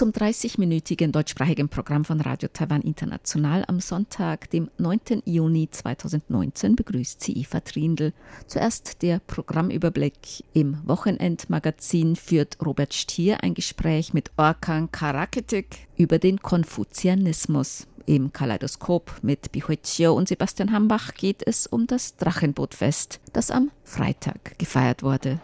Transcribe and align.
Zum 0.00 0.12
30-minütigen 0.12 1.12
deutschsprachigen 1.12 1.68
Programm 1.68 2.06
von 2.06 2.22
Radio 2.22 2.48
Taiwan 2.50 2.80
International 2.80 3.66
am 3.68 3.80
Sonntag, 3.80 4.48
dem 4.48 4.70
9. 4.78 5.20
Juni 5.26 5.68
2019, 5.70 6.74
begrüßt 6.74 7.22
sie 7.22 7.34
Eva 7.34 7.60
Trindl. 7.60 8.14
Zuerst 8.46 9.02
der 9.02 9.18
Programmüberblick. 9.18 10.42
Im 10.54 10.78
Wochenendmagazin 10.86 12.16
führt 12.16 12.56
Robert 12.64 12.94
Stier 12.94 13.42
ein 13.42 13.52
Gespräch 13.52 14.14
mit 14.14 14.30
Orkan 14.38 14.90
Karaketik 14.90 15.86
über 15.98 16.18
den 16.18 16.40
Konfuzianismus. 16.40 17.86
Im 18.06 18.32
Kaleidoskop 18.32 19.18
mit 19.20 19.52
Bihuichio 19.52 20.14
und 20.14 20.28
Sebastian 20.28 20.72
Hambach 20.72 21.12
geht 21.12 21.46
es 21.46 21.66
um 21.66 21.86
das 21.86 22.16
Drachenbootfest, 22.16 23.20
das 23.34 23.50
am 23.50 23.70
Freitag 23.84 24.58
gefeiert 24.58 25.02
wurde. 25.02 25.40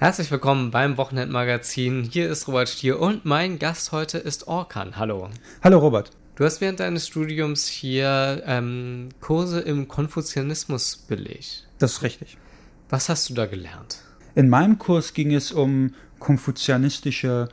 Herzlich 0.00 0.30
willkommen 0.30 0.70
beim 0.70 0.96
Wochenendmagazin. 0.96 2.04
Hier 2.04 2.30
ist 2.30 2.46
Robert 2.46 2.68
Stier 2.68 3.00
und 3.00 3.24
mein 3.24 3.58
Gast 3.58 3.90
heute 3.90 4.18
ist 4.18 4.46
Orkan. 4.46 4.96
Hallo. 4.96 5.28
Hallo 5.64 5.78
Robert. 5.80 6.12
Du 6.36 6.44
hast 6.44 6.60
während 6.60 6.78
deines 6.78 7.08
Studiums 7.08 7.66
hier 7.66 8.44
ähm, 8.46 9.08
Kurse 9.20 9.58
im 9.58 9.88
Konfuzianismus 9.88 10.98
belegt. 10.98 11.66
Das 11.78 11.94
ist 11.94 12.02
richtig. 12.04 12.38
Was 12.88 13.08
hast 13.08 13.28
du 13.28 13.34
da 13.34 13.46
gelernt? 13.46 13.98
In 14.36 14.48
meinem 14.48 14.78
Kurs 14.78 15.14
ging 15.14 15.34
es 15.34 15.50
um 15.50 15.92
konfuzianistische 16.20 17.48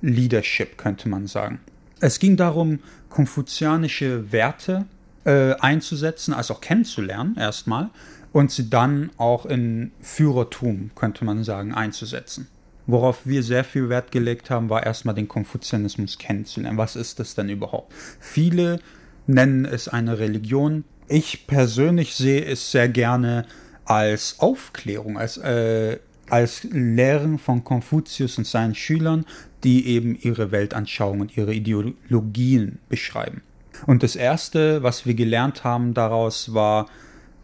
Leadership, 0.00 0.78
könnte 0.78 1.08
man 1.08 1.26
sagen. 1.26 1.58
Es 1.98 2.20
ging 2.20 2.36
darum, 2.36 2.78
konfuzianische 3.08 4.30
Werte 4.30 4.86
äh, 5.24 5.54
einzusetzen, 5.54 6.32
also 6.32 6.54
auch 6.54 6.60
kennenzulernen 6.60 7.36
erstmal 7.36 7.90
und 8.32 8.50
sie 8.50 8.70
dann 8.70 9.10
auch 9.16 9.46
in 9.46 9.92
Führertum, 10.00 10.90
könnte 10.94 11.24
man 11.24 11.44
sagen, 11.44 11.74
einzusetzen. 11.74 12.48
Worauf 12.86 13.26
wir 13.26 13.42
sehr 13.42 13.64
viel 13.64 13.90
Wert 13.90 14.12
gelegt 14.12 14.48
haben, 14.48 14.70
war 14.70 14.84
erstmal 14.84 15.14
den 15.14 15.28
Konfuzianismus 15.28 16.16
kennenzulernen. 16.16 16.78
Was 16.78 16.96
ist 16.96 17.20
das 17.20 17.34
denn 17.34 17.50
überhaupt? 17.50 17.92
Viele 18.18 18.80
nennen 19.26 19.66
es 19.66 19.88
eine 19.88 20.18
Religion. 20.18 20.84
Ich 21.06 21.46
persönlich 21.46 22.14
sehe 22.14 22.44
es 22.44 22.72
sehr 22.72 22.88
gerne 22.88 23.44
als 23.84 24.36
Aufklärung, 24.38 25.18
als, 25.18 25.36
äh, 25.36 25.98
als 26.30 26.64
Lehren 26.64 27.38
von 27.38 27.62
Konfuzius 27.62 28.38
und 28.38 28.46
seinen 28.46 28.74
Schülern, 28.74 29.26
die 29.64 29.86
eben 29.86 30.16
ihre 30.20 30.50
Weltanschauung 30.50 31.20
und 31.20 31.36
ihre 31.36 31.54
Ideologien 31.54 32.78
beschreiben. 32.88 33.42
Und 33.86 34.02
das 34.02 34.16
Erste, 34.16 34.82
was 34.82 35.06
wir 35.06 35.14
gelernt 35.14 35.64
haben 35.64 35.94
daraus, 35.94 36.54
war 36.54 36.88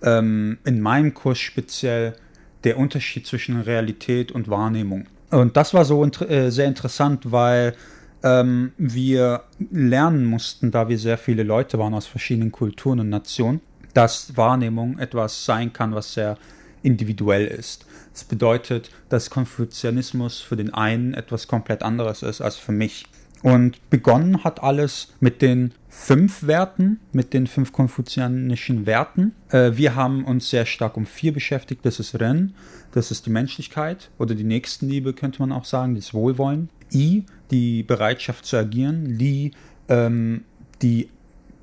ähm, 0.04 0.58
in 0.64 0.80
meinem 0.80 1.14
Kurs 1.14 1.38
speziell 1.38 2.14
der 2.62 2.78
Unterschied 2.78 3.26
zwischen 3.26 3.60
Realität 3.60 4.30
und 4.30 4.48
Wahrnehmung. 4.48 5.06
Und 5.30 5.56
das 5.56 5.74
war 5.74 5.84
so 5.84 6.04
inter 6.04 6.30
äh, 6.30 6.50
sehr 6.50 6.66
interessant, 6.66 7.32
weil 7.32 7.74
ähm, 8.22 8.72
wir 8.78 9.42
lernen 9.70 10.24
mussten, 10.24 10.70
da 10.70 10.88
wir 10.88 10.98
sehr 10.98 11.18
viele 11.18 11.42
Leute 11.42 11.78
waren 11.78 11.94
aus 11.94 12.06
verschiedenen 12.06 12.52
Kulturen 12.52 13.00
und 13.00 13.08
Nationen, 13.08 13.60
dass 13.92 14.36
Wahrnehmung 14.36 14.98
etwas 14.98 15.44
sein 15.44 15.72
kann, 15.72 15.94
was 15.94 16.14
sehr 16.14 16.38
individuell 16.82 17.46
ist. 17.46 17.86
Das 18.12 18.24
bedeutet, 18.24 18.90
dass 19.08 19.30
Konfuzianismus 19.30 20.40
für 20.40 20.56
den 20.56 20.72
einen 20.72 21.14
etwas 21.14 21.48
komplett 21.48 21.82
anderes 21.82 22.22
ist 22.22 22.40
als 22.40 22.56
für 22.56 22.72
mich. 22.72 23.06
Und 23.44 23.90
begonnen 23.90 24.42
hat 24.42 24.62
alles 24.62 25.12
mit 25.20 25.42
den 25.42 25.74
fünf 25.90 26.46
Werten, 26.46 26.98
mit 27.12 27.34
den 27.34 27.46
fünf 27.46 27.72
konfuzianischen 27.72 28.86
Werten. 28.86 29.32
Äh, 29.50 29.72
wir 29.74 29.94
haben 29.94 30.24
uns 30.24 30.48
sehr 30.48 30.64
stark 30.64 30.96
um 30.96 31.04
vier 31.04 31.34
beschäftigt. 31.34 31.84
Das 31.84 32.00
ist 32.00 32.18
Ren, 32.18 32.54
das 32.92 33.10
ist 33.10 33.26
die 33.26 33.30
Menschlichkeit 33.30 34.08
oder 34.16 34.34
die 34.34 34.44
Nächstenliebe, 34.44 35.12
könnte 35.12 35.40
man 35.40 35.52
auch 35.52 35.66
sagen, 35.66 35.94
das 35.94 36.14
Wohlwollen. 36.14 36.70
I, 36.90 37.26
die 37.50 37.82
Bereitschaft 37.82 38.46
zu 38.46 38.56
agieren. 38.56 39.04
Li, 39.04 39.50
ähm, 39.90 40.44
die, 40.80 41.10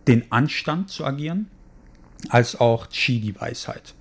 den 0.08 0.32
Anstand 0.32 0.92
zu 0.92 1.04
agieren. 1.04 1.48
Als 2.30 2.60
auch 2.60 2.90
Chi, 2.90 3.20
die 3.20 3.42
Weisheit. 3.42 3.96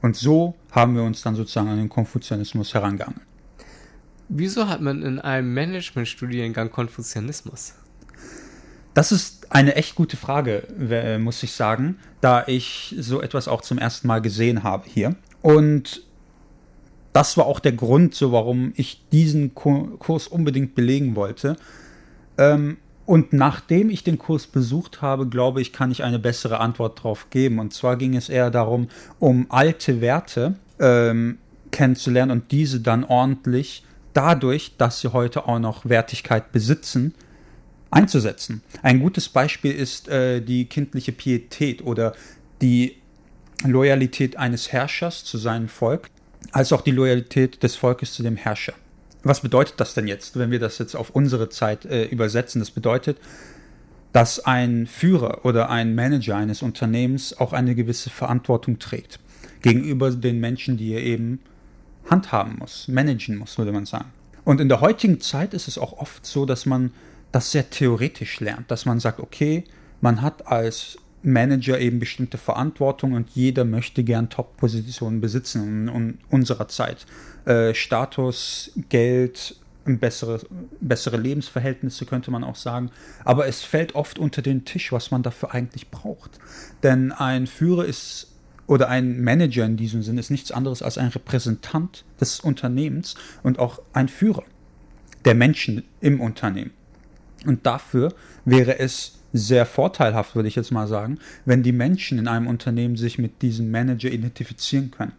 Und 0.00 0.14
so 0.14 0.54
haben 0.70 0.94
wir 0.94 1.02
uns 1.02 1.22
dann 1.22 1.34
sozusagen 1.34 1.70
an 1.70 1.78
den 1.78 1.88
Konfuzianismus 1.88 2.72
herangeangelt. 2.72 3.26
Wieso 4.28 4.68
hat 4.68 4.80
man 4.80 5.02
in 5.02 5.18
einem 5.18 5.54
Managementstudiengang 5.54 6.70
Konfuzianismus? 6.70 7.74
Das 8.94 9.12
ist 9.12 9.52
eine 9.52 9.76
echt 9.76 9.94
gute 9.94 10.16
Frage, 10.16 11.18
muss 11.20 11.42
ich 11.42 11.52
sagen, 11.52 11.98
da 12.20 12.44
ich 12.46 12.94
so 12.98 13.20
etwas 13.20 13.46
auch 13.46 13.60
zum 13.60 13.78
ersten 13.78 14.08
Mal 14.08 14.20
gesehen 14.20 14.62
habe 14.62 14.88
hier. 14.88 15.14
Und 15.42 16.02
das 17.12 17.36
war 17.36 17.46
auch 17.46 17.60
der 17.60 17.72
Grund, 17.72 18.14
so 18.14 18.32
warum 18.32 18.72
ich 18.76 19.06
diesen 19.12 19.54
Kurs 19.54 20.26
unbedingt 20.28 20.74
belegen 20.74 21.14
wollte. 21.14 21.56
Und 23.06 23.32
nachdem 23.32 23.90
ich 23.90 24.02
den 24.02 24.18
Kurs 24.18 24.46
besucht 24.46 25.02
habe, 25.02 25.28
glaube 25.28 25.60
ich, 25.60 25.72
kann 25.72 25.90
ich 25.90 26.02
eine 26.02 26.18
bessere 26.18 26.58
Antwort 26.58 26.98
darauf 26.98 27.30
geben. 27.30 27.58
Und 27.58 27.72
zwar 27.72 27.96
ging 27.96 28.16
es 28.16 28.28
eher 28.28 28.50
darum, 28.50 28.88
um 29.20 29.46
alte 29.50 30.00
Werte 30.00 30.56
ähm, 30.80 31.38
kennenzulernen 31.70 32.32
und 32.32 32.50
diese 32.50 32.80
dann 32.80 33.04
ordentlich 33.04 33.84
dadurch, 34.16 34.76
dass 34.78 35.00
sie 35.00 35.12
heute 35.12 35.46
auch 35.46 35.58
noch 35.58 35.84
Wertigkeit 35.88 36.52
besitzen, 36.52 37.14
einzusetzen. 37.90 38.62
Ein 38.82 39.00
gutes 39.00 39.28
Beispiel 39.28 39.72
ist 39.72 40.08
äh, 40.08 40.40
die 40.40 40.66
kindliche 40.66 41.12
Pietät 41.12 41.84
oder 41.84 42.14
die 42.60 42.96
Loyalität 43.64 44.36
eines 44.36 44.72
Herrschers 44.72 45.24
zu 45.24 45.38
seinem 45.38 45.68
Volk, 45.68 46.10
als 46.52 46.72
auch 46.72 46.82
die 46.82 46.90
Loyalität 46.90 47.62
des 47.62 47.76
Volkes 47.76 48.12
zu 48.14 48.22
dem 48.22 48.36
Herrscher. 48.36 48.74
Was 49.22 49.40
bedeutet 49.40 49.80
das 49.80 49.94
denn 49.94 50.06
jetzt, 50.06 50.38
wenn 50.38 50.50
wir 50.50 50.60
das 50.60 50.78
jetzt 50.78 50.94
auf 50.94 51.10
unsere 51.10 51.48
Zeit 51.48 51.84
äh, 51.84 52.04
übersetzen? 52.04 52.60
Das 52.60 52.70
bedeutet, 52.70 53.18
dass 54.12 54.44
ein 54.44 54.86
Führer 54.86 55.44
oder 55.44 55.68
ein 55.68 55.94
Manager 55.94 56.36
eines 56.36 56.62
Unternehmens 56.62 57.38
auch 57.38 57.52
eine 57.52 57.74
gewisse 57.74 58.08
Verantwortung 58.08 58.78
trägt 58.78 59.18
gegenüber 59.62 60.10
den 60.10 60.40
Menschen, 60.40 60.76
die 60.76 60.92
er 60.92 61.02
eben 61.02 61.40
handhaben 62.10 62.56
muss, 62.58 62.88
managen 62.88 63.36
muss, 63.36 63.58
würde 63.58 63.72
man 63.72 63.86
sagen. 63.86 64.12
Und 64.44 64.60
in 64.60 64.68
der 64.68 64.80
heutigen 64.80 65.20
Zeit 65.20 65.54
ist 65.54 65.68
es 65.68 65.76
auch 65.76 65.94
oft 65.94 66.24
so, 66.24 66.46
dass 66.46 66.66
man 66.66 66.92
das 67.32 67.50
sehr 67.50 67.68
theoretisch 67.68 68.40
lernt, 68.40 68.70
dass 68.70 68.86
man 68.86 69.00
sagt, 69.00 69.20
okay, 69.20 69.64
man 70.00 70.22
hat 70.22 70.46
als 70.46 70.98
Manager 71.22 71.80
eben 71.80 71.98
bestimmte 71.98 72.38
Verantwortung 72.38 73.14
und 73.14 73.30
jeder 73.30 73.64
möchte 73.64 74.04
gern 74.04 74.30
Top-Positionen 74.30 75.20
besitzen 75.20 75.88
in, 75.88 75.88
in, 75.88 76.18
unserer 76.30 76.68
Zeit. 76.68 77.04
Äh, 77.44 77.74
Status, 77.74 78.70
Geld, 78.88 79.56
bessere, 79.84 80.40
bessere 80.80 81.16
Lebensverhältnisse 81.16 82.06
könnte 82.06 82.30
man 82.30 82.44
auch 82.44 82.56
sagen. 82.56 82.90
Aber 83.24 83.46
es 83.46 83.62
fällt 83.62 83.94
oft 83.94 84.18
unter 84.18 84.42
den 84.42 84.64
Tisch, 84.64 84.92
was 84.92 85.10
man 85.10 85.22
dafür 85.22 85.52
eigentlich 85.52 85.90
braucht. 85.90 86.38
Denn 86.82 87.12
ein 87.12 87.46
Führer 87.46 87.84
ist 87.84 88.28
oder 88.66 88.88
ein 88.88 89.22
Manager 89.22 89.64
in 89.64 89.76
diesem 89.76 90.02
Sinne 90.02 90.20
ist 90.20 90.30
nichts 90.30 90.50
anderes 90.50 90.82
als 90.82 90.98
ein 90.98 91.08
Repräsentant 91.08 92.04
des 92.20 92.40
Unternehmens 92.40 93.14
und 93.42 93.58
auch 93.58 93.80
ein 93.92 94.08
Führer 94.08 94.44
der 95.24 95.34
Menschen 95.34 95.84
im 96.00 96.20
Unternehmen. 96.20 96.72
Und 97.44 97.66
dafür 97.66 98.14
wäre 98.44 98.78
es 98.78 99.18
sehr 99.32 99.66
vorteilhaft, 99.66 100.34
würde 100.34 100.48
ich 100.48 100.56
jetzt 100.56 100.70
mal 100.70 100.88
sagen, 100.88 101.18
wenn 101.44 101.62
die 101.62 101.72
Menschen 101.72 102.18
in 102.18 102.28
einem 102.28 102.46
Unternehmen 102.46 102.96
sich 102.96 103.18
mit 103.18 103.42
diesem 103.42 103.70
Manager 103.70 104.10
identifizieren 104.10 104.90
können. 104.90 105.12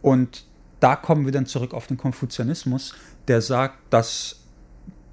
Und 0.00 0.44
da 0.80 0.96
kommen 0.96 1.24
wir 1.24 1.32
dann 1.32 1.46
zurück 1.46 1.74
auf 1.74 1.86
den 1.86 1.96
Konfuzianismus, 1.96 2.94
der 3.28 3.40
sagt, 3.40 3.78
dass 3.90 4.40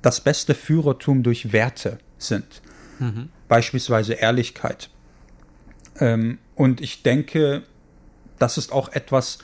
das 0.01 0.21
beste 0.21 0.55
Führertum 0.55 1.21
durch 1.21 1.53
Werte 1.53 1.99
sind. 2.17 2.61
Mhm. 2.99 3.29
Beispielsweise 3.47 4.13
Ehrlichkeit. 4.13 4.89
Ähm, 5.99 6.39
und 6.55 6.81
ich 6.81 7.03
denke, 7.03 7.63
das 8.39 8.57
ist 8.57 8.71
auch 8.71 8.89
etwas, 8.89 9.39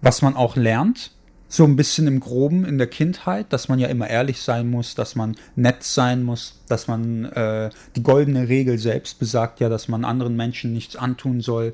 was 0.00 0.22
man 0.22 0.36
auch 0.36 0.56
lernt, 0.56 1.12
so 1.48 1.64
ein 1.64 1.76
bisschen 1.76 2.06
im 2.06 2.20
Groben 2.20 2.64
in 2.64 2.78
der 2.78 2.88
Kindheit, 2.88 3.52
dass 3.52 3.68
man 3.68 3.78
ja 3.78 3.88
immer 3.88 4.08
ehrlich 4.08 4.42
sein 4.42 4.68
muss, 4.68 4.94
dass 4.94 5.14
man 5.14 5.36
nett 5.54 5.84
sein 5.84 6.22
muss, 6.22 6.60
dass 6.68 6.88
man 6.88 7.26
äh, 7.26 7.70
die 7.94 8.02
goldene 8.02 8.48
Regel 8.48 8.78
selbst 8.78 9.18
besagt 9.18 9.60
ja, 9.60 9.68
dass 9.68 9.86
man 9.88 10.04
anderen 10.04 10.36
Menschen 10.36 10.72
nichts 10.72 10.96
antun 10.96 11.40
soll, 11.40 11.72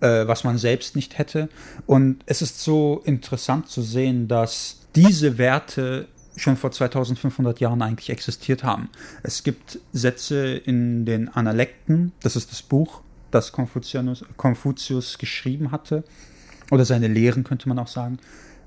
äh, 0.00 0.26
was 0.26 0.42
man 0.42 0.58
selbst 0.58 0.96
nicht 0.96 1.16
hätte. 1.16 1.48
Und 1.86 2.22
es 2.26 2.42
ist 2.42 2.60
so 2.60 3.02
interessant 3.04 3.68
zu 3.68 3.82
sehen, 3.82 4.26
dass 4.26 4.80
diese 4.96 5.38
Werte 5.38 6.08
schon 6.36 6.56
vor 6.56 6.72
2500 6.72 7.60
Jahren 7.60 7.82
eigentlich 7.82 8.10
existiert 8.10 8.64
haben. 8.64 8.88
Es 9.22 9.44
gibt 9.44 9.78
Sätze 9.92 10.56
in 10.56 11.04
den 11.04 11.28
Analekten, 11.28 12.12
das 12.22 12.34
ist 12.34 12.50
das 12.50 12.62
Buch, 12.62 13.02
das 13.30 13.52
Konfuzius, 13.52 14.24
Konfuzius 14.36 15.18
geschrieben 15.18 15.70
hatte, 15.70 16.04
oder 16.70 16.84
seine 16.84 17.08
Lehren 17.08 17.44
könnte 17.44 17.68
man 17.68 17.78
auch 17.78 17.88
sagen. 17.88 18.18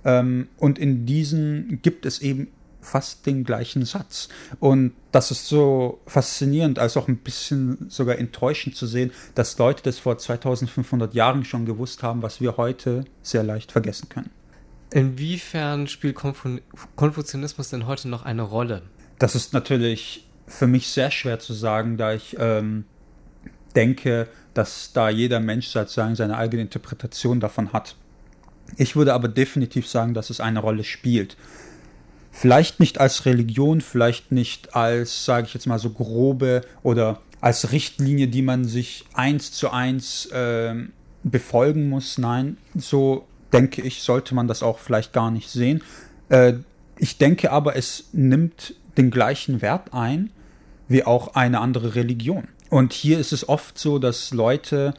Ähm, 0.05 0.47
und 0.57 0.77
in 0.77 1.05
diesen 1.05 1.79
gibt 1.81 2.05
es 2.05 2.19
eben 2.19 2.49
fast 2.81 3.25
den 3.25 3.43
gleichen 3.43 3.85
Satz. 3.85 4.27
Und 4.59 4.93
das 5.11 5.31
ist 5.31 5.47
so 5.47 6.01
faszinierend, 6.05 6.79
als 6.79 6.97
auch 6.97 7.07
ein 7.07 7.17
bisschen 7.17 7.89
sogar 7.89 8.17
enttäuschend 8.17 8.75
zu 8.75 8.85
sehen, 8.87 9.11
dass 9.35 9.57
Leute 9.57 9.83
das 9.83 9.99
vor 9.99 10.17
2500 10.17 11.13
Jahren 11.13 11.45
schon 11.45 11.65
gewusst 11.65 12.03
haben, 12.03 12.21
was 12.21 12.41
wir 12.41 12.57
heute 12.57 13.05
sehr 13.21 13.43
leicht 13.43 13.71
vergessen 13.71 14.09
können. 14.09 14.29
Inwiefern 14.91 15.87
spielt 15.87 16.15
Konfu 16.15 16.59
Konfuzianismus 16.95 17.69
denn 17.69 17.87
heute 17.87 18.09
noch 18.09 18.23
eine 18.23 18.43
Rolle? 18.43 18.83
Das 19.17 19.33
ist 19.33 19.53
natürlich 19.53 20.27
für 20.45 20.67
mich 20.67 20.89
sehr 20.89 21.09
schwer 21.09 21.39
zu 21.39 21.53
sagen, 21.53 21.97
da 21.97 22.13
ich 22.13 22.35
ähm, 22.37 22.85
denke, 23.75 24.27
dass 24.53 24.91
da 24.93 25.09
jeder 25.09 25.39
Mensch 25.39 25.67
sozusagen 25.67 26.15
seine 26.15 26.37
eigene 26.37 26.61
Interpretation 26.61 27.39
davon 27.39 27.73
hat. 27.73 27.95
Ich 28.77 28.95
würde 28.95 29.13
aber 29.13 29.27
definitiv 29.27 29.87
sagen, 29.87 30.13
dass 30.13 30.29
es 30.29 30.39
eine 30.39 30.59
Rolle 30.59 30.83
spielt. 30.83 31.37
Vielleicht 32.31 32.79
nicht 32.79 32.99
als 32.99 33.25
Religion, 33.25 33.81
vielleicht 33.81 34.31
nicht 34.31 34.75
als, 34.75 35.25
sage 35.25 35.47
ich 35.47 35.53
jetzt 35.53 35.67
mal 35.67 35.79
so 35.79 35.91
grobe 35.91 36.61
oder 36.81 37.21
als 37.41 37.71
Richtlinie, 37.71 38.27
die 38.27 38.41
man 38.41 38.65
sich 38.65 39.05
eins 39.13 39.51
zu 39.51 39.69
eins 39.69 40.27
äh, 40.27 40.73
befolgen 41.23 41.89
muss. 41.89 42.17
Nein, 42.17 42.57
so 42.75 43.27
denke 43.51 43.81
ich, 43.81 44.01
sollte 44.01 44.33
man 44.33 44.47
das 44.47 44.63
auch 44.63 44.79
vielleicht 44.79 45.13
gar 45.13 45.29
nicht 45.29 45.49
sehen. 45.49 45.83
Äh, 46.29 46.53
ich 46.97 47.17
denke 47.17 47.51
aber, 47.51 47.75
es 47.75 48.05
nimmt 48.13 48.75
den 48.97 49.11
gleichen 49.11 49.61
Wert 49.61 49.93
ein 49.93 50.31
wie 50.87 51.03
auch 51.03 51.35
eine 51.35 51.59
andere 51.59 51.95
Religion. 51.95 52.47
Und 52.69 52.93
hier 52.93 53.19
ist 53.19 53.33
es 53.33 53.47
oft 53.47 53.77
so, 53.77 53.99
dass 53.99 54.31
Leute 54.31 54.93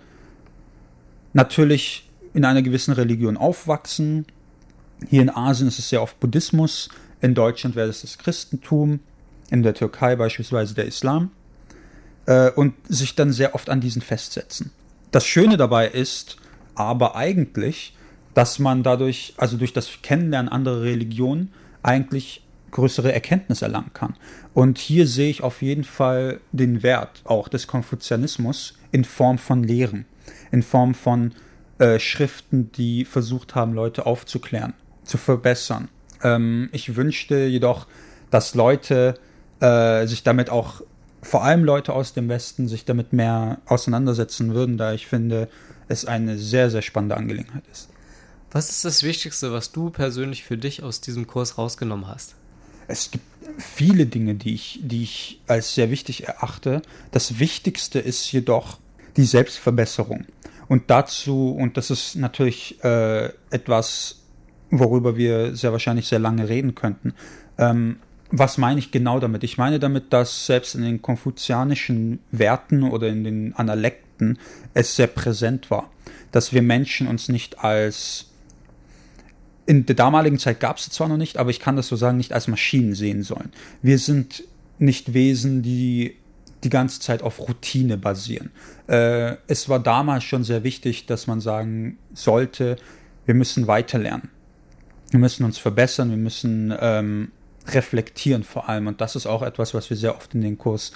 natürlich 1.32 2.08
in 2.32 2.44
einer 2.44 2.62
gewissen 2.62 2.92
Religion 2.92 3.36
aufwachsen. 3.36 4.26
Hier 5.08 5.22
in 5.22 5.30
Asien 5.30 5.68
ist 5.68 5.78
es 5.78 5.88
sehr 5.88 6.02
oft 6.02 6.18
Buddhismus, 6.20 6.88
in 7.20 7.34
Deutschland 7.34 7.76
wäre 7.76 7.88
es 7.88 8.02
das 8.02 8.18
Christentum, 8.18 9.00
in 9.50 9.62
der 9.62 9.74
Türkei 9.74 10.16
beispielsweise 10.16 10.74
der 10.74 10.86
Islam 10.86 11.30
äh, 12.26 12.50
und 12.50 12.74
sich 12.88 13.14
dann 13.14 13.32
sehr 13.32 13.54
oft 13.54 13.70
an 13.70 13.80
diesen 13.80 14.02
festsetzen. 14.02 14.70
Das 15.10 15.26
Schöne 15.26 15.56
dabei 15.56 15.88
ist 15.88 16.36
aber 16.74 17.16
eigentlich, 17.16 17.96
dass 18.34 18.58
man 18.58 18.82
dadurch, 18.82 19.34
also 19.36 19.56
durch 19.56 19.72
das 19.72 19.88
Kennenlernen 20.02 20.50
anderer 20.50 20.82
Religionen, 20.82 21.52
eigentlich 21.82 22.43
größere 22.74 23.12
Erkenntnis 23.12 23.62
erlangen 23.62 23.92
kann. 23.94 24.16
Und 24.52 24.78
hier 24.78 25.06
sehe 25.06 25.30
ich 25.30 25.42
auf 25.42 25.62
jeden 25.62 25.84
Fall 25.84 26.40
den 26.52 26.82
Wert 26.82 27.22
auch 27.24 27.48
des 27.48 27.66
Konfuzianismus 27.66 28.74
in 28.92 29.04
Form 29.04 29.38
von 29.38 29.64
Lehren, 29.64 30.04
in 30.52 30.62
Form 30.62 30.94
von 30.94 31.32
äh, 31.78 31.98
Schriften, 31.98 32.70
die 32.72 33.04
versucht 33.04 33.54
haben, 33.54 33.72
Leute 33.72 34.06
aufzuklären, 34.06 34.74
zu 35.04 35.16
verbessern. 35.16 35.88
Ähm, 36.22 36.68
ich 36.72 36.96
wünschte 36.96 37.46
jedoch, 37.46 37.86
dass 38.30 38.54
Leute 38.54 39.14
äh, 39.60 40.06
sich 40.06 40.22
damit 40.22 40.50
auch, 40.50 40.82
vor 41.22 41.44
allem 41.44 41.64
Leute 41.64 41.92
aus 41.94 42.12
dem 42.12 42.28
Westen, 42.28 42.68
sich 42.68 42.84
damit 42.84 43.12
mehr 43.12 43.58
auseinandersetzen 43.66 44.52
würden, 44.52 44.76
da 44.76 44.92
ich 44.92 45.06
finde, 45.06 45.48
es 45.88 46.04
eine 46.04 46.38
sehr, 46.38 46.70
sehr 46.70 46.82
spannende 46.82 47.16
Angelegenheit 47.16 47.64
ist. 47.72 47.88
Was 48.50 48.70
ist 48.70 48.84
das 48.84 49.02
Wichtigste, 49.02 49.52
was 49.52 49.72
du 49.72 49.90
persönlich 49.90 50.44
für 50.44 50.58
dich 50.58 50.82
aus 50.82 51.00
diesem 51.00 51.26
Kurs 51.26 51.56
rausgenommen 51.56 52.06
hast? 52.06 52.34
Es 52.88 53.10
gibt 53.10 53.24
viele 53.58 54.06
Dinge, 54.06 54.34
die 54.34 54.54
ich, 54.54 54.80
die 54.82 55.02
ich 55.02 55.40
als 55.46 55.74
sehr 55.74 55.90
wichtig 55.90 56.26
erachte. 56.26 56.82
Das 57.10 57.38
Wichtigste 57.38 57.98
ist 57.98 58.30
jedoch 58.32 58.78
die 59.16 59.24
Selbstverbesserung. 59.24 60.26
Und 60.68 60.90
dazu, 60.90 61.50
und 61.50 61.76
das 61.76 61.90
ist 61.90 62.16
natürlich 62.16 62.82
äh, 62.82 63.26
etwas, 63.50 64.22
worüber 64.70 65.16
wir 65.16 65.54
sehr 65.54 65.72
wahrscheinlich 65.72 66.06
sehr 66.08 66.18
lange 66.18 66.48
reden 66.48 66.74
könnten. 66.74 67.14
Ähm, 67.58 67.96
was 68.30 68.58
meine 68.58 68.80
ich 68.80 68.90
genau 68.90 69.20
damit? 69.20 69.44
Ich 69.44 69.58
meine 69.58 69.78
damit, 69.78 70.12
dass 70.12 70.46
selbst 70.46 70.74
in 70.74 70.82
den 70.82 71.02
konfuzianischen 71.02 72.20
Werten 72.32 72.82
oder 72.82 73.08
in 73.08 73.22
den 73.22 73.54
Analekten 73.54 74.38
es 74.72 74.96
sehr 74.96 75.06
präsent 75.06 75.70
war, 75.70 75.90
dass 76.32 76.52
wir 76.52 76.62
Menschen 76.62 77.06
uns 77.06 77.28
nicht 77.28 77.60
als 77.60 78.30
in 79.66 79.86
der 79.86 79.96
damaligen 79.96 80.38
Zeit 80.38 80.60
gab 80.60 80.78
es 80.78 80.88
zwar 80.90 81.08
noch 81.08 81.16
nicht, 81.16 81.38
aber 81.38 81.50
ich 81.50 81.60
kann 81.60 81.76
das 81.76 81.88
so 81.88 81.96
sagen, 81.96 82.16
nicht 82.16 82.32
als 82.32 82.48
Maschinen 82.48 82.94
sehen 82.94 83.22
sollen. 83.22 83.50
Wir 83.82 83.98
sind 83.98 84.44
nicht 84.78 85.14
Wesen, 85.14 85.62
die 85.62 86.16
die 86.64 86.70
ganze 86.70 87.00
Zeit 87.00 87.22
auf 87.22 87.40
Routine 87.40 87.96
basieren. 87.96 88.50
Äh, 88.86 89.36
es 89.46 89.68
war 89.68 89.80
damals 89.80 90.24
schon 90.24 90.44
sehr 90.44 90.64
wichtig, 90.64 91.06
dass 91.06 91.26
man 91.26 91.40
sagen 91.40 91.98
sollte, 92.14 92.76
wir 93.26 93.34
müssen 93.34 93.66
weiterlernen. 93.66 94.30
Wir 95.10 95.20
müssen 95.20 95.44
uns 95.44 95.58
verbessern, 95.58 96.10
wir 96.10 96.16
müssen 96.16 96.74
ähm, 96.80 97.30
reflektieren 97.68 98.42
vor 98.42 98.68
allem. 98.68 98.86
Und 98.86 99.00
das 99.00 99.16
ist 99.16 99.26
auch 99.26 99.42
etwas, 99.42 99.74
was 99.74 99.90
wir 99.90 99.96
sehr 99.96 100.16
oft 100.16 100.34
in 100.34 100.40
den 100.40 100.58
Kurs 100.58 100.92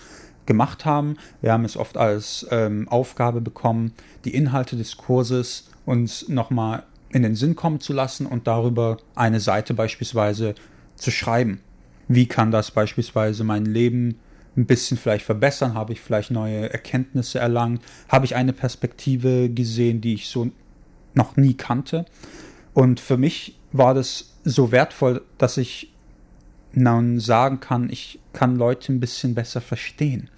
gemacht 0.47 0.85
haben. 0.85 1.17
Wir 1.41 1.53
haben 1.53 1.65
es 1.65 1.77
oft 1.77 1.97
als 1.97 2.47
ähm, 2.51 2.89
Aufgabe 2.89 3.41
bekommen, 3.41 3.93
die 4.25 4.35
Inhalte 4.35 4.77
des 4.77 4.97
Kurses 4.97 5.71
uns 5.85 6.29
nochmal 6.29 6.85
in 7.11 7.23
den 7.23 7.35
Sinn 7.35 7.57
kommen 7.57 7.81
zu 7.81 7.93
lassen 7.93 8.27
und 8.27 8.47
darüber 8.47 8.99
eine 9.15 9.41
Seite 9.41 9.75
beispielsweise 9.75 10.55
zu 10.97 11.11
schreiben. 11.11 11.61
Wie 12.09 12.27
kann 12.27 12.51
das 12.51 12.71
beispielsweise 12.71 13.45
mein 13.45 13.65
Leben 13.65 14.19
ein 14.57 14.67
bisschen 14.67 14.97
vielleicht 14.97 15.25
verbessern? 15.25 15.75
Habe 15.75 15.93
ich 15.93 16.01
vielleicht 16.01 16.31
neue 16.31 16.71
Erkenntnisse 16.71 17.39
erlangt? 17.39 17.83
Habe 18.09 18.25
ich 18.25 18.35
eine 18.35 18.53
Perspektive 18.53 19.51
gesehen, 19.51 20.01
die 20.01 20.15
ich 20.15 20.29
so 20.29 20.51
noch 21.15 21.37
nie 21.37 21.55
kannte? 21.55 22.07
Und 22.75 23.01
für 23.01 23.17
mich 23.17 23.59
war 23.73 23.95
das 23.95 24.35
so 24.45 24.73
wertvoll, 24.73 25.23
dass 25.37 25.57
ich 25.57 25.93
nun 26.73 27.21
sagen 27.21 27.61
kann, 27.61 27.91
ich 27.91 28.21
kann 28.33 28.57
Leute 28.57 28.93
ein 28.93 29.01
bisschen 29.01 29.35
besser 29.35 29.61
verstehen. 29.61 30.29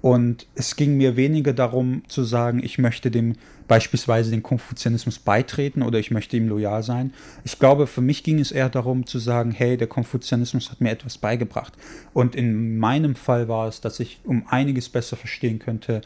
Und 0.00 0.46
es 0.54 0.76
ging 0.76 0.96
mir 0.96 1.16
weniger 1.16 1.52
darum 1.52 2.02
zu 2.08 2.24
sagen, 2.24 2.62
ich 2.62 2.78
möchte 2.78 3.10
dem 3.10 3.34
beispielsweise 3.66 4.30
den 4.30 4.42
Konfuzianismus 4.42 5.18
beitreten 5.18 5.82
oder 5.82 5.98
ich 5.98 6.10
möchte 6.10 6.36
ihm 6.36 6.48
loyal 6.48 6.82
sein. 6.82 7.12
Ich 7.44 7.58
glaube, 7.58 7.86
für 7.86 8.00
mich 8.00 8.22
ging 8.22 8.38
es 8.38 8.52
eher 8.52 8.68
darum 8.68 9.06
zu 9.06 9.18
sagen, 9.18 9.50
hey, 9.50 9.76
der 9.76 9.86
Konfuzianismus 9.86 10.70
hat 10.70 10.80
mir 10.80 10.90
etwas 10.90 11.18
beigebracht. 11.18 11.72
Und 12.12 12.34
in 12.34 12.78
meinem 12.78 13.14
Fall 13.14 13.48
war 13.48 13.68
es, 13.68 13.80
dass 13.80 14.00
ich 14.00 14.20
um 14.24 14.46
einiges 14.48 14.88
besser 14.88 15.16
verstehen 15.16 15.58
könnte, 15.58 16.02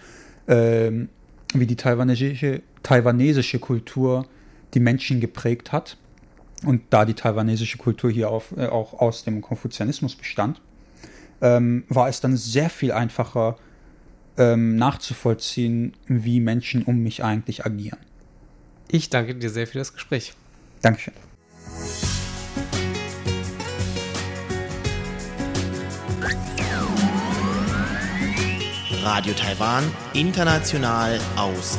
ähm, 0.46 1.08
wie 1.54 1.66
die 1.66 1.76
taiwanesische, 1.76 2.62
taiwanesische 2.82 3.58
Kultur 3.58 4.26
die 4.74 4.80
Menschen 4.80 5.20
geprägt 5.20 5.72
hat. 5.72 5.96
Und 6.64 6.82
da 6.90 7.04
die 7.04 7.14
taiwanesische 7.14 7.78
Kultur 7.78 8.10
hier 8.10 8.30
auf, 8.30 8.54
äh, 8.56 8.66
auch 8.66 8.94
aus 8.94 9.24
dem 9.24 9.40
Konfuzianismus 9.40 10.14
bestand, 10.16 10.60
ähm, 11.40 11.84
war 11.88 12.08
es 12.08 12.20
dann 12.20 12.36
sehr 12.36 12.68
viel 12.68 12.92
einfacher, 12.92 13.56
ähm, 14.38 14.76
nachzuvollziehen, 14.76 15.92
wie 16.06 16.40
Menschen 16.40 16.84
um 16.84 16.98
mich 17.02 17.22
eigentlich 17.24 17.66
agieren. 17.66 17.98
Ich 18.88 19.10
danke 19.10 19.34
dir 19.34 19.50
sehr 19.50 19.66
für 19.66 19.78
das 19.78 19.92
Gespräch. 19.92 20.32
Dankeschön. 20.80 21.14
Radio 29.02 29.32
Taiwan, 29.32 29.84
international 30.12 31.18
aus 31.36 31.78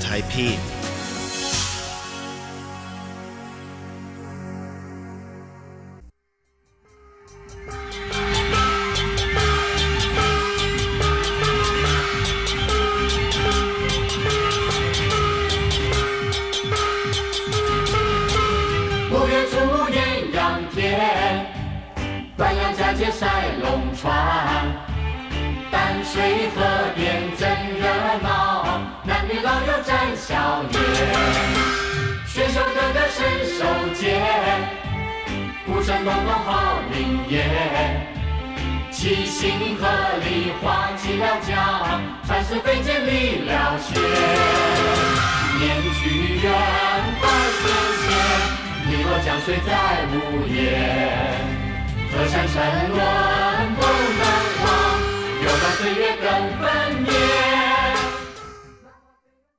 Taipeh. 35.90 36.20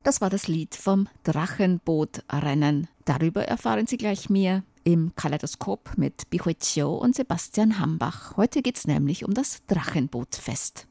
Das 0.02 0.20
war 0.20 0.30
das 0.30 0.48
Lied 0.48 0.74
vom 0.74 1.08
Drachenbootrennen. 1.24 2.88
Darüber 3.04 3.44
erfahren 3.44 3.86
Sie 3.86 3.96
gleich 3.96 4.30
mehr 4.30 4.62
im 4.84 5.12
Kaleidoskop 5.14 5.92
mit 5.96 6.30
Bihui 6.30 6.54
Chiu 6.54 6.88
und 6.88 7.14
Sebastian 7.14 7.78
Hambach. 7.78 8.36
Heute 8.36 8.62
geht 8.62 8.76
es 8.76 8.86
nämlich 8.86 9.24
um 9.24 9.34
das 9.34 9.64
Drachenbootfest. 9.66 10.86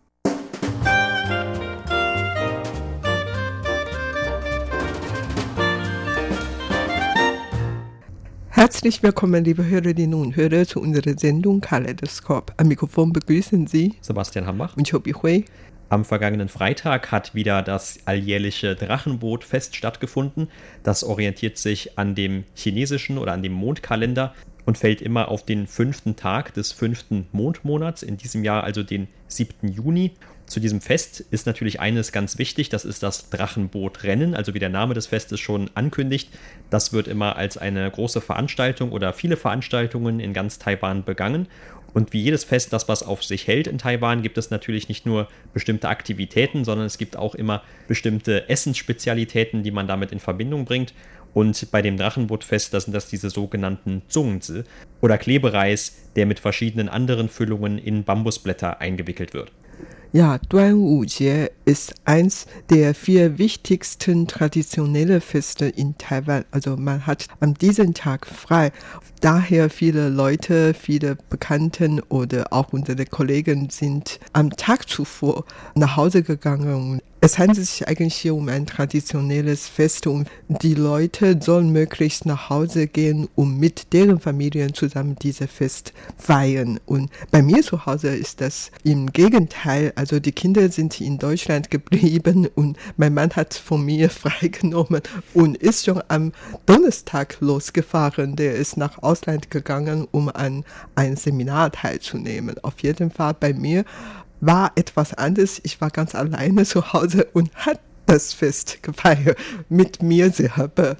Herzlich 8.60 9.02
willkommen, 9.02 9.46
liebe 9.46 9.66
Hörerinnen 9.66 10.22
und 10.22 10.36
Hörer, 10.36 10.66
zu 10.66 10.82
unserer 10.82 11.18
Sendung 11.18 11.62
Kaleidoskop. 11.62 12.54
Am 12.58 12.68
Mikrofon 12.68 13.14
begrüßen 13.14 13.68
Sie 13.68 13.96
Sebastian 14.02 14.46
Hambach 14.46 14.76
und 14.76 14.90
Chobi 14.90 15.14
Hui. 15.14 15.46
Am 15.90 16.06
vergangenen 16.06 16.50
Freitag 16.50 17.12
hat 17.12 17.34
wieder 17.34 17.64
das 17.64 18.00
alljährliche 18.06 18.76
Drachenbootfest 18.76 19.76
stattgefunden. 19.76 20.48
Das 20.84 21.04
orientiert 21.04 21.58
sich 21.58 21.98
an 21.98 22.14
dem 22.14 22.44
chinesischen 22.54 23.18
oder 23.18 23.34
an 23.34 23.42
dem 23.42 23.54
Mondkalender 23.54 24.36
und 24.66 24.78
fällt 24.78 25.02
immer 25.02 25.30
auf 25.30 25.44
den 25.44 25.66
fünften 25.66 26.16
Tag 26.16 26.54
des 26.54 26.72
fünften 26.72 27.28
Mondmonats, 27.32 28.04
in 28.04 28.18
diesem 28.18 28.44
Jahr 28.44 28.64
also 28.64 28.84
den 28.84 29.08
7. 29.30 29.68
Juni. 29.68 30.12
Zu 30.46 30.60
diesem 30.60 30.80
Fest 30.80 31.22
ist 31.32 31.48
natürlich 31.48 31.80
eines 31.80 32.12
ganz 32.12 32.38
wichtig, 32.38 32.70
das 32.70 32.86
ist 32.86 33.02
das 33.02 33.32
Drachenbootrennen, 33.32 34.36
also 34.36 34.54
wie 34.54 34.60
der 34.60 34.70
Name 34.70 34.94
des 34.94 35.08
Festes 35.08 35.40
schon 35.40 35.72
ankündigt. 35.74 36.30
Das 36.70 36.94
wird 36.94 37.08
immer 37.08 37.36
als 37.36 37.58
eine 37.58 37.90
große 37.90 38.22
Veranstaltung 38.22 38.92
oder 38.92 39.14
viele 39.14 39.38
Veranstaltungen 39.38 40.20
in 40.20 40.34
ganz 40.34 40.60
Taiwan 40.60 41.04
begangen. 41.04 41.48
Und 41.94 42.14
wie 42.14 42.22
jedes 42.22 42.44
Fest, 42.44 42.74
das 42.74 42.88
was 42.88 43.04
auf 43.04 43.24
sich 43.24 43.48
hält 43.48 43.68
in 43.68 43.78
Taiwan, 43.78 44.22
gibt 44.22 44.38
es 44.38 44.52
natürlich 44.52 44.90
nicht 44.90 45.06
nur 45.06 45.28
bestimmte 45.54 45.90
Aktivitäten, 45.90 46.66
sondern 46.66 46.86
es 46.86 46.98
gibt 46.98 47.18
auch 47.18 47.36
immer 47.36 47.64
bestimmte 47.88 48.50
Essensspezialitäten, 48.50 49.64
die 49.64 49.72
man 49.72 49.88
damit 49.88 50.12
in 50.12 50.20
Verbindung 50.20 50.66
bringt. 50.66 50.94
Und 51.34 51.72
bei 51.72 51.82
dem 51.82 51.98
Drachenbootfest, 51.98 52.74
da 52.74 52.80
sind 52.80 52.94
das 52.94 53.08
diese 53.08 53.30
sogenannten 53.30 54.02
Zungzi 54.08 54.64
oder 55.02 55.18
Klebereis, 55.18 55.96
der 56.16 56.26
mit 56.26 56.40
verschiedenen 56.40 56.90
anderen 56.90 57.30
Füllungen 57.30 57.78
in 57.78 58.04
Bambusblätter 58.04 58.82
eingewickelt 58.82 59.34
wird. 59.34 59.52
Ja, 60.12 60.40
Duanwujie 60.40 61.50
ist 61.66 61.94
eins 62.04 62.48
der 62.72 62.96
vier 62.96 63.38
wichtigsten 63.38 64.26
traditionellen 64.26 65.22
Feste 65.22 65.68
in 65.68 66.00
Taiwan. 66.00 66.46
Also 66.50 66.78
man 66.78 67.06
hat 67.06 67.28
an 67.42 67.54
diesem 67.54 67.94
Tag 67.94 68.26
frei. 68.26 68.72
Daher 69.22 69.70
viele 69.70 70.10
Leute, 70.10 70.74
viele 70.74 71.16
Bekannten 71.30 72.00
oder 72.10 72.52
auch 72.52 72.74
unsere 72.74 73.06
Kollegen 73.06 73.70
sind 73.70 74.20
am 74.34 74.50
Tag 74.50 74.90
zuvor 74.90 75.46
nach 75.76 75.96
Hause 75.96 76.24
gegangen 76.24 77.02
es 77.22 77.38
handelt 77.38 77.68
sich 77.68 77.86
eigentlich 77.86 78.16
hier 78.16 78.34
um 78.34 78.48
ein 78.48 78.66
traditionelles 78.66 79.68
Fest 79.68 80.08
und 80.08 80.30
die 80.48 80.74
Leute 80.74 81.38
sollen 81.42 81.72
möglichst 81.72 82.26
nach 82.26 82.50
Hause 82.50 82.88
gehen, 82.88 83.28
um 83.36 83.58
mit 83.58 83.92
deren 83.92 84.22
Familien 84.22 84.74
zusammen 84.74 85.18
dieses 85.22 85.52
Fest 85.52 85.92
feiern. 86.18 86.80
Und 86.86 87.12
bei 87.30 87.42
mir 87.42 87.62
zu 87.62 87.86
Hause 87.86 88.16
ist 88.16 88.40
das 88.40 88.72
im 88.84 89.12
Gegenteil. 89.12 89.92
Also 90.00 90.22
die 90.22 90.32
Kinder 90.32 90.70
sind 90.70 91.02
in 91.02 91.18
Deutschland 91.18 91.70
geblieben 91.70 92.48
und 92.56 92.78
mein 92.96 93.14
Mann 93.14 93.32
hat 93.32 93.54
von 93.54 93.84
mir 93.84 94.10
freigenommen 94.10 95.02
und 95.34 95.58
ist 95.58 95.84
schon 95.84 96.02
am 96.08 96.32
Donnerstag 96.66 97.36
losgefahren. 97.42 98.38
Der 98.38 98.56
ist 98.56 98.78
nach 98.78 99.04
Ausland 99.04 99.52
gegangen, 99.52 100.08
um 100.12 100.30
an 100.30 100.64
ein 100.96 101.18
Seminar 101.18 101.74
teilzunehmen. 101.74 102.56
Auf 102.64 102.80
jeden 102.80 103.12
Fall 103.12 103.34
bei 103.34 103.54
mir 103.54 103.84
war 104.40 104.72
etwas 104.76 105.14
anderes. 105.16 105.60
Ich 105.64 105.82
war 105.82 105.90
ganz 105.90 106.16
alleine 106.16 106.64
zu 106.64 106.94
Hause 106.94 107.28
und 107.34 107.54
hat 107.56 107.82
das 108.06 108.32
Fest 108.32 108.82
gefeiert 108.82 109.38
mit 109.68 110.02
mir 110.02 110.32
selber. 110.32 110.96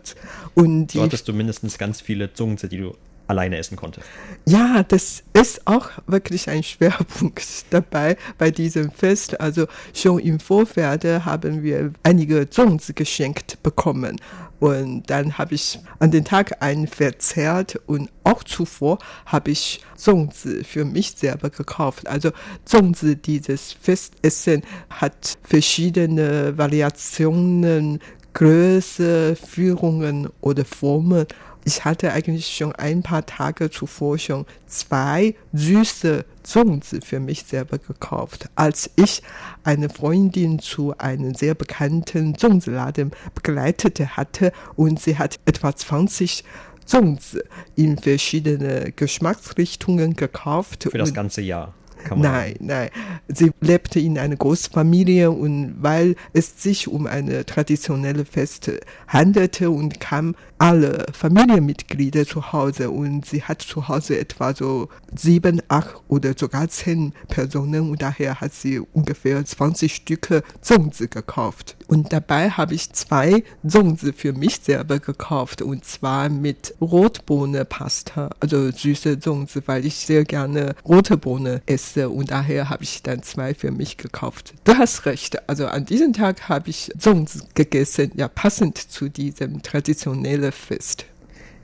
Und 0.56 0.92
so 0.92 1.04
hattest 1.04 1.26
du 1.26 1.32
mindestens 1.32 1.78
ganz 1.78 2.02
viele 2.02 2.34
Zungenze, 2.34 2.68
die 2.68 2.80
du 2.80 2.98
alleine 3.30 3.58
essen 3.58 3.78
konntest. 3.78 4.08
Ja, 4.46 4.84
das 4.84 5.24
ist 5.34 5.68
auch 5.68 5.90
wirklich 6.08 6.50
ein 6.50 6.64
Schwerpunkt 6.64 7.46
dabei 7.70 8.18
bei 8.38 8.50
diesem 8.50 8.92
Fest. 8.92 9.40
Also 9.40 9.68
schon 9.94 10.20
im 10.20 10.40
Vorfeld 10.40 11.04
haben 11.04 11.62
wir 11.62 11.94
einige 12.04 12.50
Zungenze 12.50 12.94
geschenkt 12.94 13.62
bekommen. 13.62 14.20
Und 14.60 15.10
dann 15.10 15.38
habe 15.38 15.56
ich 15.56 15.80
an 16.00 16.12
den 16.12 16.26
Tag 16.26 16.62
einen 16.62 16.88
verzehrt 16.88 17.80
und 17.88 18.10
auch 18.26 18.44
zuvor 18.44 18.98
habe 19.26 19.52
ich 19.52 19.82
Zongzi 19.96 20.64
für 20.66 20.84
mich 20.84 21.12
selber 21.12 21.50
gekauft. 21.50 22.08
Also 22.08 22.32
Zongzi, 22.66 23.16
dieses 23.16 23.72
Festessen, 23.72 24.64
hat 24.90 25.38
verschiedene 25.44 26.58
Variationen, 26.58 28.00
Größe, 28.34 29.36
Führungen 29.36 30.30
oder 30.42 30.66
Formen. 30.66 31.26
Ich 31.70 31.86
hatte 31.86 32.12
eigentlich 32.14 32.48
schon 32.48 32.72
ein 32.72 33.04
paar 33.04 33.28
Tage 33.28 33.70
zuvor 33.70 34.18
schon 34.18 34.48
zwei 34.66 35.36
süße 35.54 36.26
Zungenzi 36.42 37.00
für 37.02 37.20
mich 37.20 37.44
selber 37.44 37.78
gekauft. 37.78 38.50
Als 38.56 38.90
ich 38.96 39.22
eine 39.64 39.92
Freundin 39.92 40.58
zu 40.58 40.98
einem 40.98 41.36
sehr 41.36 41.54
bekannten 41.54 42.36
Zungenziladen 42.36 43.12
begleitete 43.36 44.18
hatte 44.18 44.52
und 44.78 45.00
sie 45.00 45.20
hat 45.20 45.40
etwa 45.46 45.76
20 45.76 46.44
Zungenzi 46.86 47.44
in 47.76 48.00
verschiedene 48.00 48.92
Geschmacksrichtungen 48.92 50.16
gekauft. 50.16 50.88
Für 50.90 50.98
das 50.98 51.14
ganze 51.14 51.42
Jahr. 51.42 51.76
Nein, 52.16 52.56
nein. 52.60 52.90
Sie 53.28 53.52
lebte 53.62 54.00
in 54.00 54.18
einer 54.18 54.36
Großfamilie 54.36 55.32
und 55.32 55.76
weil 55.80 56.16
es 56.34 56.62
sich 56.62 56.88
um 56.88 57.08
eine 57.08 57.46
traditionelle 57.46 58.26
Fest 58.26 58.72
handelte 59.08 59.70
und 59.70 60.00
kam 60.00 60.36
alle 60.58 61.06
Familienmitglieder 61.14 62.26
zu 62.26 62.52
Hause 62.52 62.90
und 62.90 63.26
sie 63.26 63.44
hat 63.44 63.62
zu 63.62 63.88
Hause 63.88 64.20
etwa 64.20 64.54
so 64.54 64.90
sieben, 65.16 65.62
acht 65.68 65.96
oder 66.08 66.34
sogar 66.38 66.68
zehn 66.70 67.14
Personen 67.28 67.90
und 67.90 68.02
daher 68.02 68.42
hat 68.42 68.54
sie 68.54 68.80
ungefähr 68.80 69.44
20 69.44 69.94
Stücke 69.94 70.44
Zongzi 70.62 71.08
gekauft. 71.08 71.78
Und 71.90 72.14
dabei 72.14 72.52
habe 72.52 72.76
ich 72.76 72.94
zwei 72.94 73.44
Zongzi 73.68 74.14
für 74.14 74.32
mich 74.32 74.60
selber 74.62 75.00
gekauft 75.00 75.64
und 75.64 75.86
zwar 75.86 76.30
mit 76.30 76.76
Rotbohne-Pasta, 76.80 78.30
also 78.40 78.70
süße 78.70 79.20
Zongzi, 79.20 79.64
weil 79.66 79.88
ich 79.88 79.96
sehr 79.96 80.24
gerne 80.24 80.76
rote 80.88 81.18
Bohne 81.18 81.64
esse 81.66 82.10
und 82.10 82.30
daher 82.30 82.70
habe 82.70 82.84
ich 82.84 83.02
dann 83.02 83.24
zwei 83.24 83.56
für 83.56 83.72
mich 83.72 83.98
gekauft. 83.98 84.54
Du 84.66 84.78
hast 84.78 85.08
recht, 85.08 85.50
also 85.50 85.66
an 85.66 85.86
diesem 85.86 86.14
Tag 86.14 86.48
habe 86.48 86.70
ich 86.70 86.92
Zongzi 86.96 87.40
gegessen, 87.56 88.12
ja 88.14 88.28
passend 88.28 88.78
zu 88.78 89.10
diesem 89.10 89.64
traditionellen 89.64 90.52
Fest. 90.52 91.06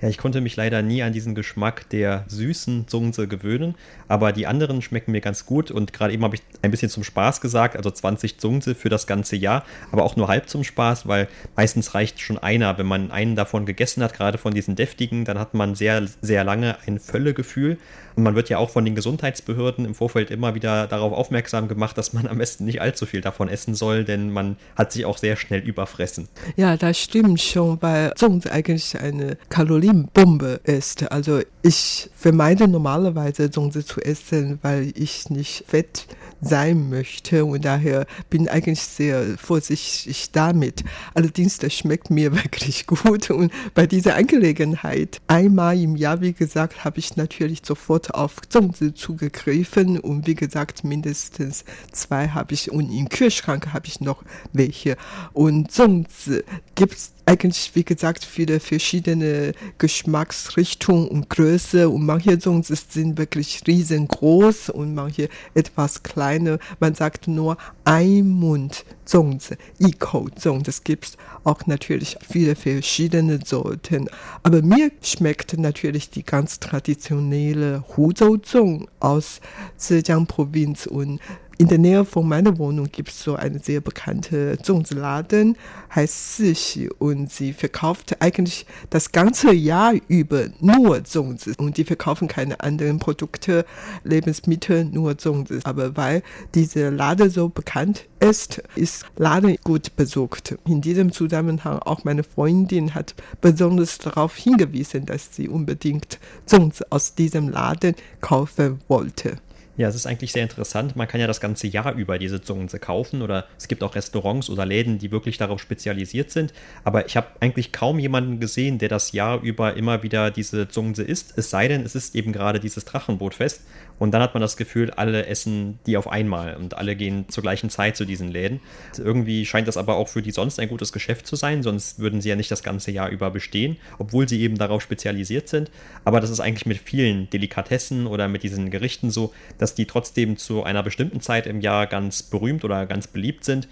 Ja, 0.05 0.09
ich 0.11 0.19
konnte 0.19 0.39
mich 0.39 0.55
leider 0.55 0.83
nie 0.83 1.01
an 1.01 1.13
diesen 1.13 1.33
Geschmack 1.33 1.89
der 1.89 2.25
süßen 2.27 2.87
Zungse 2.87 3.27
gewöhnen, 3.27 3.73
aber 4.07 4.33
die 4.33 4.45
anderen 4.45 4.83
schmecken 4.83 5.11
mir 5.13 5.19
ganz 5.19 5.47
gut 5.47 5.71
und 5.71 5.93
gerade 5.93 6.13
eben 6.13 6.23
habe 6.23 6.35
ich 6.35 6.43
ein 6.61 6.69
bisschen 6.69 6.91
zum 6.91 7.03
Spaß 7.03 7.41
gesagt, 7.41 7.75
also 7.75 7.89
20 7.89 8.37
Zungse 8.37 8.75
für 8.75 8.89
das 8.89 9.07
ganze 9.07 9.35
Jahr, 9.35 9.65
aber 9.91 10.03
auch 10.03 10.15
nur 10.15 10.27
halb 10.27 10.47
zum 10.47 10.63
Spaß, 10.63 11.07
weil 11.07 11.27
meistens 11.55 11.95
reicht 11.95 12.19
schon 12.19 12.37
einer, 12.37 12.77
wenn 12.77 12.85
man 12.85 13.09
einen 13.09 13.35
davon 13.35 13.65
gegessen 13.65 14.03
hat, 14.03 14.13
gerade 14.13 14.37
von 14.37 14.53
diesen 14.53 14.75
deftigen, 14.75 15.25
dann 15.25 15.39
hat 15.39 15.55
man 15.55 15.73
sehr, 15.73 16.05
sehr 16.21 16.43
lange 16.43 16.77
ein 16.85 16.99
Völlegefühl 16.99 17.79
und 18.15 18.23
man 18.23 18.35
wird 18.35 18.49
ja 18.49 18.57
auch 18.57 18.69
von 18.69 18.85
den 18.85 18.95
Gesundheitsbehörden 18.95 19.85
im 19.85 19.95
Vorfeld 19.95 20.31
immer 20.31 20.55
wieder 20.55 20.87
darauf 20.87 21.13
aufmerksam 21.13 21.67
gemacht, 21.67 21.97
dass 21.97 22.13
man 22.13 22.27
am 22.27 22.37
besten 22.37 22.65
nicht 22.65 22.81
allzu 22.81 23.05
viel 23.05 23.21
davon 23.21 23.49
essen 23.49 23.75
soll, 23.75 24.05
denn 24.05 24.31
man 24.31 24.57
hat 24.75 24.91
sich 24.91 25.05
auch 25.05 25.17
sehr 25.17 25.35
schnell 25.35 25.61
überfressen. 25.61 26.27
Ja, 26.55 26.77
das 26.77 26.99
stimmt 26.99 27.41
schon, 27.41 27.81
weil 27.81 28.13
Zungs 28.15 28.47
eigentlich 28.47 28.99
eine 28.99 29.37
Kalorienbombe 29.49 30.61
ist. 30.63 31.11
Also 31.11 31.41
ich 31.61 32.09
vermeide 32.15 32.67
normalerweise 32.67 33.51
Zungs 33.51 33.85
zu 33.85 34.01
essen, 34.01 34.59
weil 34.61 34.91
ich 34.95 35.29
nicht 35.29 35.65
fett 35.67 36.07
sein 36.41 36.89
möchte 36.89 37.43
und 37.45 37.65
daher 37.65 38.05
bin 38.29 38.47
eigentlich 38.47 38.81
sehr 38.81 39.37
vorsichtig 39.37 40.31
damit. 40.31 40.83
Allerdings, 41.13 41.57
das 41.57 41.73
schmeckt 41.73 42.09
mir 42.09 42.33
wirklich 42.43 42.85
gut 42.85 43.29
und 43.31 43.51
bei 43.73 43.87
dieser 43.87 44.15
Angelegenheit 44.15 45.21
einmal 45.27 45.79
im 45.79 45.95
Jahr, 45.95 46.21
wie 46.21 46.33
gesagt, 46.33 46.85
habe 46.85 46.99
ich 46.99 47.15
natürlich 47.17 47.61
sofort 47.63 48.04
auf 48.13 48.35
Zongzi 48.49 48.93
zugegriffen 48.93 49.99
und 49.99 50.27
wie 50.27 50.35
gesagt, 50.35 50.83
mindestens 50.83 51.65
zwei 51.91 52.29
habe 52.29 52.53
ich 52.53 52.71
und 52.71 52.91
im 52.91 53.09
Kühlschrank 53.09 53.73
habe 53.73 53.87
ich 53.87 54.01
noch 54.01 54.23
welche 54.53 54.97
und 55.33 55.71
Zongzi 55.71 56.43
gibt 56.75 56.93
es 56.93 57.13
eigentlich, 57.25 57.71
wie 57.73 57.83
gesagt, 57.83 58.23
viele 58.23 58.59
verschiedene 58.59 59.53
Geschmacksrichtungen 59.77 61.07
und 61.07 61.29
Größe 61.29 61.89
und 61.89 62.05
manche 62.05 62.37
Zongzi 62.37 62.75
sind 62.75 63.17
wirklich 63.17 63.63
riesengroß 63.65 64.69
und 64.69 64.93
manche 64.93 65.29
etwas 65.53 66.03
kleiner. 66.03 66.59
Man 66.79 66.93
sagt 66.93 67.27
nur 67.27 67.57
ein 67.83 68.27
Mund 68.29 68.85
Zongzi, 69.05 69.55
Iko 69.79 70.27
Zong. 70.35 70.63
Das 70.63 70.83
gibt 70.83 71.17
auch 71.43 71.65
natürlich 71.67 72.17
viele 72.27 72.55
verschiedene 72.55 73.39
Sorten. 73.43 74.09
Aber 74.43 74.61
mir 74.61 74.91
schmeckt 75.01 75.57
natürlich 75.57 76.09
die 76.09 76.23
ganz 76.23 76.59
traditionelle 76.59 77.83
Huzhou 77.95 78.37
Zong 78.37 78.87
aus 78.99 79.39
Zhejiang 79.77 80.25
Provinz 80.25 80.85
und 80.87 81.19
in 81.57 81.67
der 81.67 81.77
Nähe 81.77 82.03
von 82.03 82.27
meiner 82.27 82.57
Wohnung 82.57 82.89
gibt 82.91 83.09
es 83.09 83.23
so 83.23 83.35
eine 83.35 83.59
sehr 83.59 83.79
bekannte 83.79 84.57
Zongzi-Laden, 84.61 85.55
heißt 85.93 86.35
Sixi 86.35 86.89
und 86.99 87.31
sie 87.31 87.53
verkauft 87.53 88.17
eigentlich 88.21 88.65
das 88.89 89.13
ganze 89.13 89.53
Jahr 89.53 89.93
über 90.09 90.47
nur 90.59 91.03
Zongzi 91.05 91.53
und 91.57 91.77
die 91.77 91.85
verkaufen 91.85 92.27
keine 92.27 92.59
anderen 92.59 92.99
Produkte, 92.99 93.65
Lebensmittel, 94.03 94.83
nur 94.83 95.17
Zongzi. 95.17 95.59
Aber 95.63 95.95
weil 95.95 96.23
diese 96.53 96.89
Laden 96.89 97.29
so 97.29 97.47
bekannt 97.47 98.05
ist, 98.19 98.61
ist 98.75 99.05
Laden 99.15 99.55
gut 99.63 99.95
besucht. 99.95 100.57
In 100.65 100.81
diesem 100.81 101.13
Zusammenhang 101.13 101.79
auch 101.79 102.03
meine 102.03 102.23
Freundin 102.23 102.93
hat 102.95 103.15
besonders 103.39 103.97
darauf 103.99 104.35
hingewiesen, 104.35 105.05
dass 105.05 105.33
sie 105.33 105.47
unbedingt 105.47 106.19
Zongzi 106.45 106.83
aus 106.89 107.15
diesem 107.15 107.47
Laden 107.47 107.95
kaufen 108.19 108.81
wollte. 108.89 109.37
Ja, 109.77 109.89
es 109.89 109.95
ist 109.95 110.05
eigentlich 110.05 110.31
sehr 110.31 110.43
interessant. 110.43 110.95
Man 110.95 111.07
kann 111.07 111.19
ja 111.19 111.27
das 111.27 111.41
ganze 111.41 111.67
Jahr 111.67 111.93
über 111.95 112.17
diese 112.17 112.41
Zungense 112.41 112.79
kaufen 112.79 113.21
oder 113.21 113.45
es 113.57 113.67
gibt 113.67 113.83
auch 113.83 113.95
Restaurants 113.95 114.49
oder 114.49 114.65
Läden, 114.65 114.99
die 114.99 115.11
wirklich 115.11 115.37
darauf 115.37 115.59
spezialisiert 115.59 116.31
sind. 116.31 116.53
Aber 116.85 117.05
ich 117.07 117.17
habe 117.17 117.27
eigentlich 117.41 117.73
kaum 117.73 117.99
jemanden 117.99 118.39
gesehen, 118.39 118.77
der 118.77 118.87
das 118.87 119.11
Jahr 119.11 119.41
über 119.41 119.75
immer 119.75 120.01
wieder 120.01 120.31
diese 120.31 120.69
Zungense 120.69 121.03
isst. 121.03 121.37
Es 121.37 121.49
sei 121.49 121.67
denn, 121.67 121.81
es 121.81 121.93
ist 121.93 122.15
eben 122.15 122.31
gerade 122.31 122.61
dieses 122.61 122.85
Drachenbootfest. 122.85 123.63
Und 123.97 124.11
dann 124.13 124.21
hat 124.21 124.33
man 124.33 124.41
das 124.41 124.57
Gefühl, 124.57 124.91
alle 124.91 125.25
essen 125.25 125.79
die 125.85 125.97
auf 125.97 126.07
einmal 126.07 126.55
und 126.55 126.77
alle 126.77 126.95
gehen 126.95 127.29
zur 127.29 127.43
gleichen 127.43 127.69
Zeit 127.69 127.95
zu 127.95 128.05
diesen 128.05 128.29
Läden. 128.29 128.59
Irgendwie 128.97 129.45
scheint 129.45 129.67
das 129.67 129.77
aber 129.77 129.95
auch 129.95 130.09
für 130.09 130.21
die 130.21 130.31
sonst 130.31 130.59
ein 130.59 130.69
gutes 130.69 130.91
Geschäft 130.91 131.27
zu 131.27 131.35
sein, 131.35 131.63
sonst 131.63 131.99
würden 131.99 132.21
sie 132.21 132.29
ja 132.29 132.35
nicht 132.35 132.51
das 132.51 132.63
ganze 132.63 132.91
Jahr 132.91 133.09
über 133.09 133.31
bestehen, 133.31 133.77
obwohl 133.97 134.27
sie 134.27 134.41
eben 134.41 134.57
darauf 134.57 134.81
spezialisiert 134.81 135.47
sind. 135.47 135.71
Aber 136.03 136.19
das 136.19 136.29
ist 136.29 136.39
eigentlich 136.39 136.65
mit 136.65 136.77
vielen 136.77 137.29
Delikatessen 137.29 138.07
oder 138.07 138.27
mit 138.27 138.43
diesen 138.43 138.69
Gerichten 138.69 139.11
so, 139.11 139.33
dass 139.57 139.75
die 139.75 139.85
trotzdem 139.85 140.37
zu 140.37 140.63
einer 140.63 140.83
bestimmten 140.83 141.21
Zeit 141.21 141.47
im 141.47 141.61
Jahr 141.61 141.87
ganz 141.87 142.23
berühmt 142.23 142.65
oder 142.65 142.85
ganz 142.85 143.07
beliebt 143.07 143.45
sind, 143.45 143.67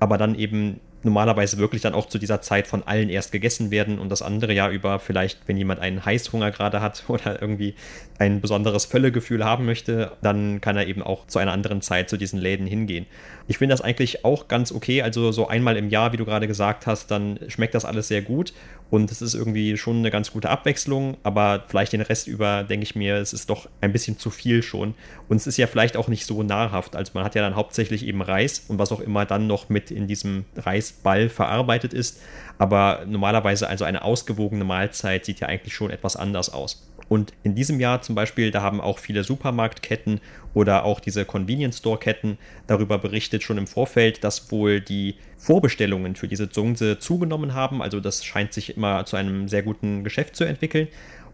aber 0.00 0.18
dann 0.18 0.34
eben 0.34 0.80
normalerweise 1.02 1.58
wirklich 1.58 1.82
dann 1.82 1.94
auch 1.94 2.06
zu 2.06 2.18
dieser 2.18 2.40
Zeit 2.40 2.66
von 2.66 2.82
allen 2.82 3.08
erst 3.08 3.32
gegessen 3.32 3.70
werden 3.70 3.98
und 3.98 4.08
das 4.08 4.22
andere 4.22 4.52
Jahr 4.52 4.70
über 4.70 4.98
vielleicht, 4.98 5.40
wenn 5.46 5.56
jemand 5.56 5.80
einen 5.80 6.04
Heißhunger 6.04 6.50
gerade 6.50 6.80
hat 6.80 7.04
oder 7.08 7.40
irgendwie 7.40 7.74
ein 8.18 8.40
besonderes 8.40 8.84
Völlegefühl 8.84 9.44
haben 9.44 9.64
möchte, 9.64 10.12
dann 10.22 10.60
kann 10.60 10.76
er 10.76 10.86
eben 10.86 11.02
auch 11.02 11.26
zu 11.26 11.38
einer 11.38 11.52
anderen 11.52 11.82
Zeit 11.82 12.10
zu 12.10 12.16
diesen 12.16 12.40
Läden 12.40 12.66
hingehen. 12.66 13.06
Ich 13.46 13.58
finde 13.58 13.72
das 13.72 13.80
eigentlich 13.80 14.24
auch 14.24 14.48
ganz 14.48 14.72
okay, 14.72 15.02
also 15.02 15.32
so 15.32 15.48
einmal 15.48 15.76
im 15.76 15.88
Jahr, 15.88 16.12
wie 16.12 16.16
du 16.16 16.24
gerade 16.24 16.48
gesagt 16.48 16.86
hast, 16.86 17.10
dann 17.10 17.38
schmeckt 17.48 17.74
das 17.74 17.84
alles 17.84 18.08
sehr 18.08 18.22
gut 18.22 18.52
und 18.90 19.10
es 19.10 19.20
ist 19.20 19.34
irgendwie 19.34 19.76
schon 19.76 19.98
eine 19.98 20.10
ganz 20.10 20.32
gute 20.32 20.48
Abwechslung, 20.48 21.16
aber 21.22 21.64
vielleicht 21.68 21.92
den 21.92 22.00
Rest 22.00 22.26
über 22.26 22.64
denke 22.64 22.84
ich 22.84 22.96
mir, 22.96 23.16
es 23.16 23.32
ist 23.32 23.50
doch 23.50 23.68
ein 23.80 23.92
bisschen 23.92 24.18
zu 24.18 24.30
viel 24.30 24.62
schon. 24.62 24.94
Und 25.28 25.36
es 25.36 25.46
ist 25.46 25.58
ja 25.58 25.66
vielleicht 25.66 25.96
auch 25.96 26.08
nicht 26.08 26.24
so 26.24 26.42
nahrhaft, 26.42 26.96
also 26.96 27.12
man 27.14 27.24
hat 27.24 27.34
ja 27.34 27.42
dann 27.42 27.54
hauptsächlich 27.54 28.06
eben 28.06 28.22
Reis 28.22 28.64
und 28.68 28.78
was 28.78 28.90
auch 28.92 29.00
immer 29.00 29.26
dann 29.26 29.46
noch 29.46 29.68
mit 29.68 29.90
in 29.90 30.06
diesem 30.06 30.46
Reisball 30.56 31.28
verarbeitet 31.28 31.92
ist, 31.92 32.20
aber 32.56 33.04
normalerweise 33.06 33.68
also 33.68 33.84
eine 33.84 34.02
ausgewogene 34.02 34.64
Mahlzeit 34.64 35.24
sieht 35.24 35.40
ja 35.40 35.48
eigentlich 35.48 35.74
schon 35.74 35.90
etwas 35.90 36.16
anders 36.16 36.50
aus. 36.50 36.87
Und 37.08 37.32
in 37.42 37.54
diesem 37.54 37.80
Jahr 37.80 38.02
zum 38.02 38.14
Beispiel, 38.14 38.50
da 38.50 38.62
haben 38.62 38.80
auch 38.80 38.98
viele 38.98 39.24
Supermarktketten 39.24 40.20
oder 40.54 40.84
auch 40.84 41.00
diese 41.00 41.24
Convenience 41.24 41.78
Store 41.78 41.98
Ketten 41.98 42.38
darüber 42.66 42.98
berichtet 42.98 43.42
schon 43.42 43.58
im 43.58 43.66
Vorfeld, 43.66 44.24
dass 44.24 44.50
wohl 44.50 44.80
die 44.80 45.16
Vorbestellungen 45.36 46.16
für 46.16 46.28
diese 46.28 46.50
Zungse 46.50 46.98
zugenommen 46.98 47.54
haben. 47.54 47.80
Also 47.82 48.00
das 48.00 48.24
scheint 48.24 48.52
sich 48.52 48.76
immer 48.76 49.06
zu 49.06 49.16
einem 49.16 49.48
sehr 49.48 49.62
guten 49.62 50.04
Geschäft 50.04 50.36
zu 50.36 50.44
entwickeln. 50.44 50.88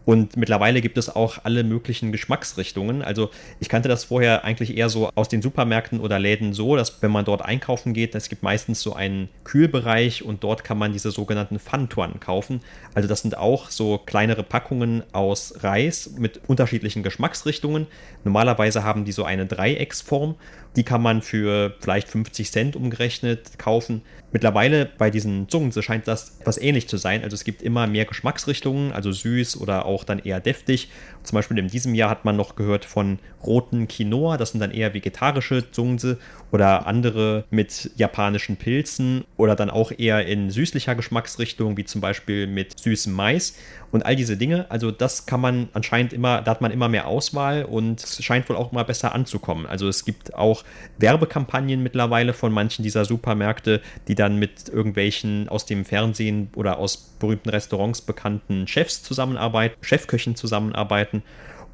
Und 0.05 0.37
mittlerweile 0.37 0.81
gibt 0.81 0.97
es 0.97 1.13
auch 1.13 1.39
alle 1.43 1.63
möglichen 1.63 2.11
Geschmacksrichtungen. 2.11 3.01
Also 3.01 3.31
ich 3.59 3.69
kannte 3.69 3.89
das 3.89 4.05
vorher 4.05 4.43
eigentlich 4.43 4.77
eher 4.77 4.89
so 4.89 5.09
aus 5.15 5.29
den 5.29 5.41
Supermärkten 5.41 5.99
oder 5.99 6.19
Läden 6.19 6.53
so, 6.53 6.75
dass 6.75 7.01
wenn 7.01 7.11
man 7.11 7.25
dort 7.25 7.41
einkaufen 7.41 7.93
geht, 7.93 8.13
es 8.13 8.29
gibt 8.29 8.43
meistens 8.43 8.81
so 8.81 8.93
einen 8.93 9.29
Kühlbereich 9.43 10.23
und 10.23 10.43
dort 10.43 10.63
kann 10.63 10.77
man 10.77 10.93
diese 10.93 11.11
sogenannten 11.11 11.57
Fantuan 11.57 12.19
kaufen. 12.19 12.61
Also 12.93 13.09
das 13.09 13.21
sind 13.21 13.35
auch 13.37 13.71
so 13.71 13.97
kleinere 13.97 14.43
Packungen 14.43 15.03
aus 15.11 15.63
Reis 15.63 16.11
mit 16.17 16.41
unterschiedlichen 16.47 17.01
Geschmacksrichtungen. 17.01 17.87
Normalerweise 18.23 18.83
haben 18.83 19.05
die 19.05 19.11
so 19.11 19.23
eine 19.23 19.47
Dreiecksform 19.47 20.35
die 20.75 20.83
kann 20.83 21.01
man 21.01 21.21
für 21.21 21.73
vielleicht 21.79 22.09
50 22.09 22.51
Cent 22.51 22.75
umgerechnet 22.75 23.57
kaufen. 23.57 24.01
Mittlerweile 24.31 24.85
bei 24.85 25.09
diesen 25.09 25.47
Zungen 25.47 25.71
scheint 25.71 26.07
das 26.07 26.39
etwas 26.39 26.57
ähnlich 26.57 26.89
zu 26.89 26.97
sein. 26.97 27.23
Also 27.23 27.35
es 27.35 27.45
gibt 27.45 27.61
immer 27.61 27.87
mehr 27.87 28.05
Geschmacksrichtungen, 28.05 28.91
also 28.91 29.11
süß 29.11 29.61
oder 29.61 29.85
auch 29.85 29.94
dann 30.03 30.19
eher 30.19 30.39
deftig. 30.39 30.89
Zum 31.23 31.35
Beispiel 31.35 31.57
in 31.57 31.67
diesem 31.67 31.95
Jahr 31.95 32.09
hat 32.09 32.25
man 32.25 32.35
noch 32.35 32.55
gehört 32.55 32.85
von 32.85 33.19
roten 33.43 33.87
Quinoa, 33.87 34.37
das 34.37 34.51
sind 34.51 34.59
dann 34.59 34.71
eher 34.71 34.93
vegetarische 34.93 35.71
Zungse 35.71 36.17
oder 36.51 36.87
andere 36.87 37.45
mit 37.49 37.91
japanischen 37.95 38.57
Pilzen 38.57 39.23
oder 39.37 39.55
dann 39.55 39.69
auch 39.69 39.91
eher 39.95 40.25
in 40.25 40.49
süßlicher 40.49 40.95
Geschmacksrichtung, 40.95 41.77
wie 41.77 41.85
zum 41.85 42.01
Beispiel 42.01 42.47
mit 42.47 42.79
süßem 42.79 43.13
Mais 43.13 43.55
und 43.91 44.05
all 44.05 44.15
diese 44.15 44.37
Dinge. 44.37 44.65
Also 44.69 44.91
das 44.91 45.25
kann 45.25 45.41
man 45.41 45.69
anscheinend 45.73 46.13
immer, 46.13 46.41
da 46.41 46.51
hat 46.51 46.61
man 46.61 46.71
immer 46.71 46.89
mehr 46.89 47.07
Auswahl 47.07 47.63
und 47.63 48.03
es 48.03 48.23
scheint 48.23 48.47
wohl 48.49 48.55
auch 48.55 48.71
immer 48.71 48.83
besser 48.83 49.15
anzukommen. 49.15 49.65
Also 49.65 49.87
es 49.87 50.05
gibt 50.05 50.33
auch 50.33 50.63
Werbekampagnen 50.97 51.81
mittlerweile 51.81 52.33
von 52.33 52.51
manchen 52.51 52.83
dieser 52.83 53.05
Supermärkte, 53.05 53.81
die 54.07 54.15
dann 54.15 54.37
mit 54.37 54.69
irgendwelchen 54.69 55.49
aus 55.49 55.65
dem 55.65 55.85
Fernsehen 55.85 56.49
oder 56.55 56.77
aus 56.77 57.15
berühmten 57.19 57.49
Restaurants 57.49 58.01
bekannten 58.01 58.67
Chefs 58.67 59.03
zusammenarbeiten, 59.03 59.75
Chefköchen 59.85 60.35
zusammenarbeiten. 60.35 61.23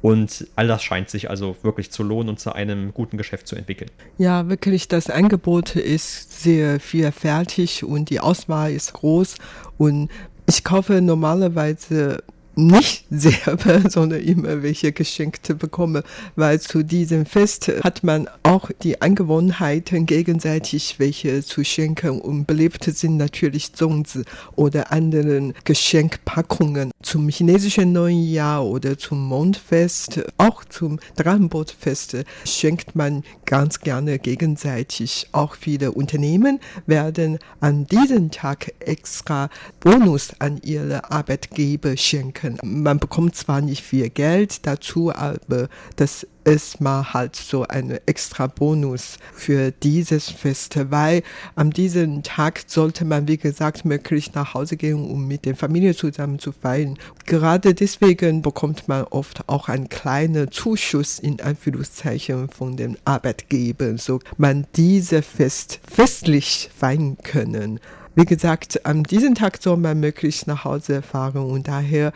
Und 0.02 0.48
all 0.56 0.66
das 0.66 0.82
scheint 0.82 1.08
sich 1.10 1.30
also 1.30 1.56
wirklich 1.62 1.92
zu 1.92 2.02
lohnen 2.02 2.30
und 2.30 2.40
zu 2.40 2.52
einem 2.52 2.92
guten 2.92 3.16
Geschäft 3.16 3.46
zu 3.46 3.54
entwickeln. 3.54 3.90
Ja, 4.18 4.48
wirklich, 4.48 4.88
das 4.88 5.08
Angebot 5.08 5.76
ist 5.76 6.42
sehr 6.42 6.80
vielfältig 6.80 7.84
und 7.84 8.10
die 8.10 8.18
Auswahl 8.18 8.72
ist 8.72 8.94
groß. 8.94 9.36
Und 9.78 10.10
ich 10.48 10.64
kaufe 10.64 11.00
normalerweise 11.00 12.24
nicht 12.54 13.04
selber, 13.10 13.82
sondern 13.90 14.20
immer 14.20 14.62
welche 14.62 14.92
Geschenke 14.92 15.54
bekomme, 15.54 16.02
weil 16.36 16.60
zu 16.60 16.82
diesem 16.82 17.26
Fest 17.26 17.70
hat 17.82 18.04
man 18.04 18.28
auch 18.42 18.70
die 18.82 19.00
Angewohnheiten, 19.00 20.06
gegenseitig 20.06 20.96
welche 20.98 21.42
zu 21.42 21.64
schenken 21.64 22.20
und 22.20 22.46
beliebt 22.46 22.84
sind 22.84 23.16
natürlich 23.16 23.72
Zongzi 23.72 24.22
oder 24.56 24.92
anderen 24.92 25.54
Geschenkpackungen. 25.64 26.90
Zum 27.02 27.28
chinesischen 27.28 27.92
neuen 27.92 28.24
Jahr 28.24 28.64
oder 28.64 28.98
zum 28.98 29.26
Mondfest, 29.26 30.22
auch 30.38 30.64
zum 30.64 31.00
Drachenbootfest 31.16 32.24
schenkt 32.44 32.94
man 32.94 33.24
ganz 33.46 33.80
gerne 33.80 34.18
gegenseitig. 34.18 35.28
Auch 35.32 35.56
viele 35.56 35.92
Unternehmen 35.92 36.60
werden 36.86 37.38
an 37.60 37.86
diesem 37.86 38.30
Tag 38.30 38.72
extra 38.80 39.50
Bonus 39.80 40.32
an 40.38 40.60
ihre 40.62 41.10
Arbeitgeber 41.10 41.96
schenken 41.96 42.41
können. 42.42 42.58
Man 42.62 42.98
bekommt 42.98 43.36
zwar 43.36 43.60
nicht 43.60 43.82
viel 43.82 44.10
Geld 44.10 44.66
dazu, 44.66 45.14
aber 45.14 45.68
das 45.96 46.26
ist 46.44 46.80
mal 46.80 47.12
halt 47.12 47.36
so 47.36 47.64
ein 47.68 47.98
extra 48.06 48.48
Bonus 48.48 49.18
für 49.32 49.70
dieses 49.70 50.28
Fest, 50.28 50.76
weil 50.90 51.22
an 51.54 51.70
diesem 51.70 52.24
Tag 52.24 52.64
sollte 52.66 53.04
man, 53.04 53.28
wie 53.28 53.36
gesagt, 53.36 53.84
möglichst 53.84 54.34
nach 54.34 54.54
Hause 54.54 54.76
gehen, 54.76 55.08
um 55.08 55.28
mit 55.28 55.44
der 55.44 55.54
Familie 55.54 55.94
zusammen 55.94 56.40
zu 56.40 56.50
feiern. 56.50 56.98
Gerade 57.26 57.74
deswegen 57.74 58.42
bekommt 58.42 58.88
man 58.88 59.04
oft 59.04 59.48
auch 59.48 59.68
einen 59.68 59.88
kleinen 59.88 60.50
Zuschuss 60.50 61.20
in 61.20 61.40
Anführungszeichen 61.40 62.48
von 62.48 62.76
den 62.76 62.98
Arbeitgebern, 63.04 63.98
so 63.98 64.18
man 64.36 64.66
diese 64.74 65.22
Fest 65.22 65.78
festlich 65.88 66.70
feiern 66.76 67.18
können. 67.22 67.78
Wie 68.14 68.26
gesagt, 68.26 68.84
an 68.84 69.04
diesem 69.04 69.34
Tag 69.34 69.62
soll 69.62 69.78
man 69.78 69.98
möglichst 69.98 70.46
nach 70.46 70.64
Hause 70.64 71.00
fahren 71.00 71.46
und 71.46 71.66
daher 71.66 72.12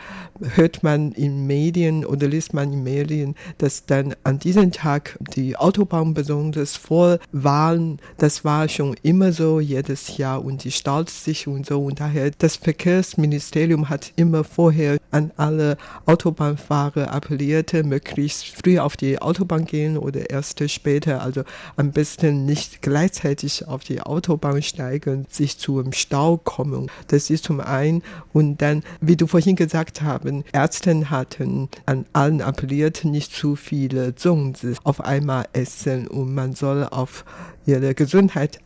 hört 0.53 0.83
man 0.83 1.11
in 1.13 1.47
Medien 1.47 2.05
oder 2.05 2.27
liest 2.27 2.53
man 2.53 2.71
in 2.71 2.83
Medien, 2.83 3.33
dass 3.57 3.87
dann 3.87 4.13
an 4.23 4.37
diesem 4.37 4.71
Tag 4.71 5.17
die 5.35 5.57
Autobahn 5.57 6.13
besonders 6.13 6.75
voll 6.75 7.19
waren. 7.31 7.97
Das 8.19 8.45
war 8.45 8.69
schon 8.69 8.95
immer 9.01 9.31
so 9.31 9.59
jedes 9.59 10.17
Jahr 10.17 10.45
und 10.45 10.65
die 10.65 10.71
staut 10.71 11.09
sich 11.09 11.47
und 11.47 11.65
so 11.65 11.83
und 11.83 11.99
daher 11.99 12.29
das 12.29 12.57
Verkehrsministerium 12.57 13.89
hat 13.89 14.13
immer 14.17 14.43
vorher 14.43 14.99
an 15.09 15.31
alle 15.35 15.77
Autobahnfahrer 16.05 17.11
appelliert, 17.11 17.73
möglichst 17.73 18.45
früh 18.45 18.77
auf 18.77 18.97
die 18.97 19.19
Autobahn 19.19 19.65
gehen 19.65 19.97
oder 19.97 20.29
erst 20.29 20.69
später, 20.69 21.23
also 21.23 21.41
am 21.75 21.91
besten 21.91 22.45
nicht 22.45 22.83
gleichzeitig 22.83 23.67
auf 23.67 23.83
die 23.83 24.01
Autobahn 24.01 24.61
steigen, 24.61 25.25
sich 25.31 25.57
zu 25.57 25.86
im 25.87 25.93
Stau 25.93 26.37
kommen. 26.37 26.91
Das 27.07 27.29
ist 27.29 27.45
zum 27.45 27.61
einen. 27.61 28.03
Und 28.33 28.61
dann, 28.61 28.83
wie 28.99 29.15
du 29.15 29.25
vorhin 29.25 29.55
gesagt 29.55 30.01
haben, 30.01 30.43
Ärzte 30.51 31.09
hatten 31.09 31.69
an 31.85 32.05
allen 32.13 32.41
appelliert, 32.41 33.05
nicht 33.05 33.33
zu 33.33 33.55
viele 33.55 34.15
Zungs 34.15 34.65
auf 34.83 35.01
einmal 35.01 35.45
essen 35.53 36.07
und 36.07 36.33
man 36.33 36.53
soll 36.53 36.83
auf 36.83 37.23
ihre 37.67 37.93
Gesundheit. 37.93 38.59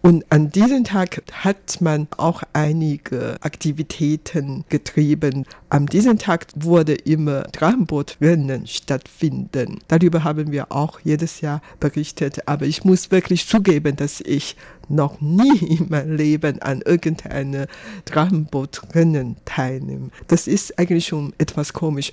Und 0.00 0.24
an 0.30 0.50
diesem 0.50 0.84
Tag 0.84 1.22
hat 1.32 1.80
man 1.80 2.08
auch 2.16 2.42
einige 2.52 3.36
Aktivitäten 3.42 4.64
getrieben. 4.68 5.44
An 5.68 5.86
diesem 5.86 6.18
Tag 6.18 6.46
wurde 6.54 6.94
immer 6.94 7.42
Drachenbootrennen 7.44 8.66
stattfinden. 8.66 9.80
Darüber 9.88 10.24
haben 10.24 10.50
wir 10.50 10.72
auch 10.72 11.00
jedes 11.00 11.40
Jahr 11.40 11.62
berichtet. 11.78 12.48
Aber 12.48 12.66
ich 12.66 12.84
muss 12.84 13.10
wirklich 13.10 13.46
zugeben, 13.46 13.96
dass 13.96 14.20
ich 14.20 14.56
noch 14.88 15.20
nie 15.20 15.58
in 15.78 15.88
meinem 15.90 16.16
Leben 16.16 16.60
an 16.62 16.82
irgendeinem 16.82 17.66
Drachenbootrennen 18.06 19.36
teilnehme. 19.44 20.10
Das 20.28 20.46
ist 20.46 20.78
eigentlich 20.78 21.06
schon 21.06 21.34
etwas 21.38 21.72
komisch 21.72 22.12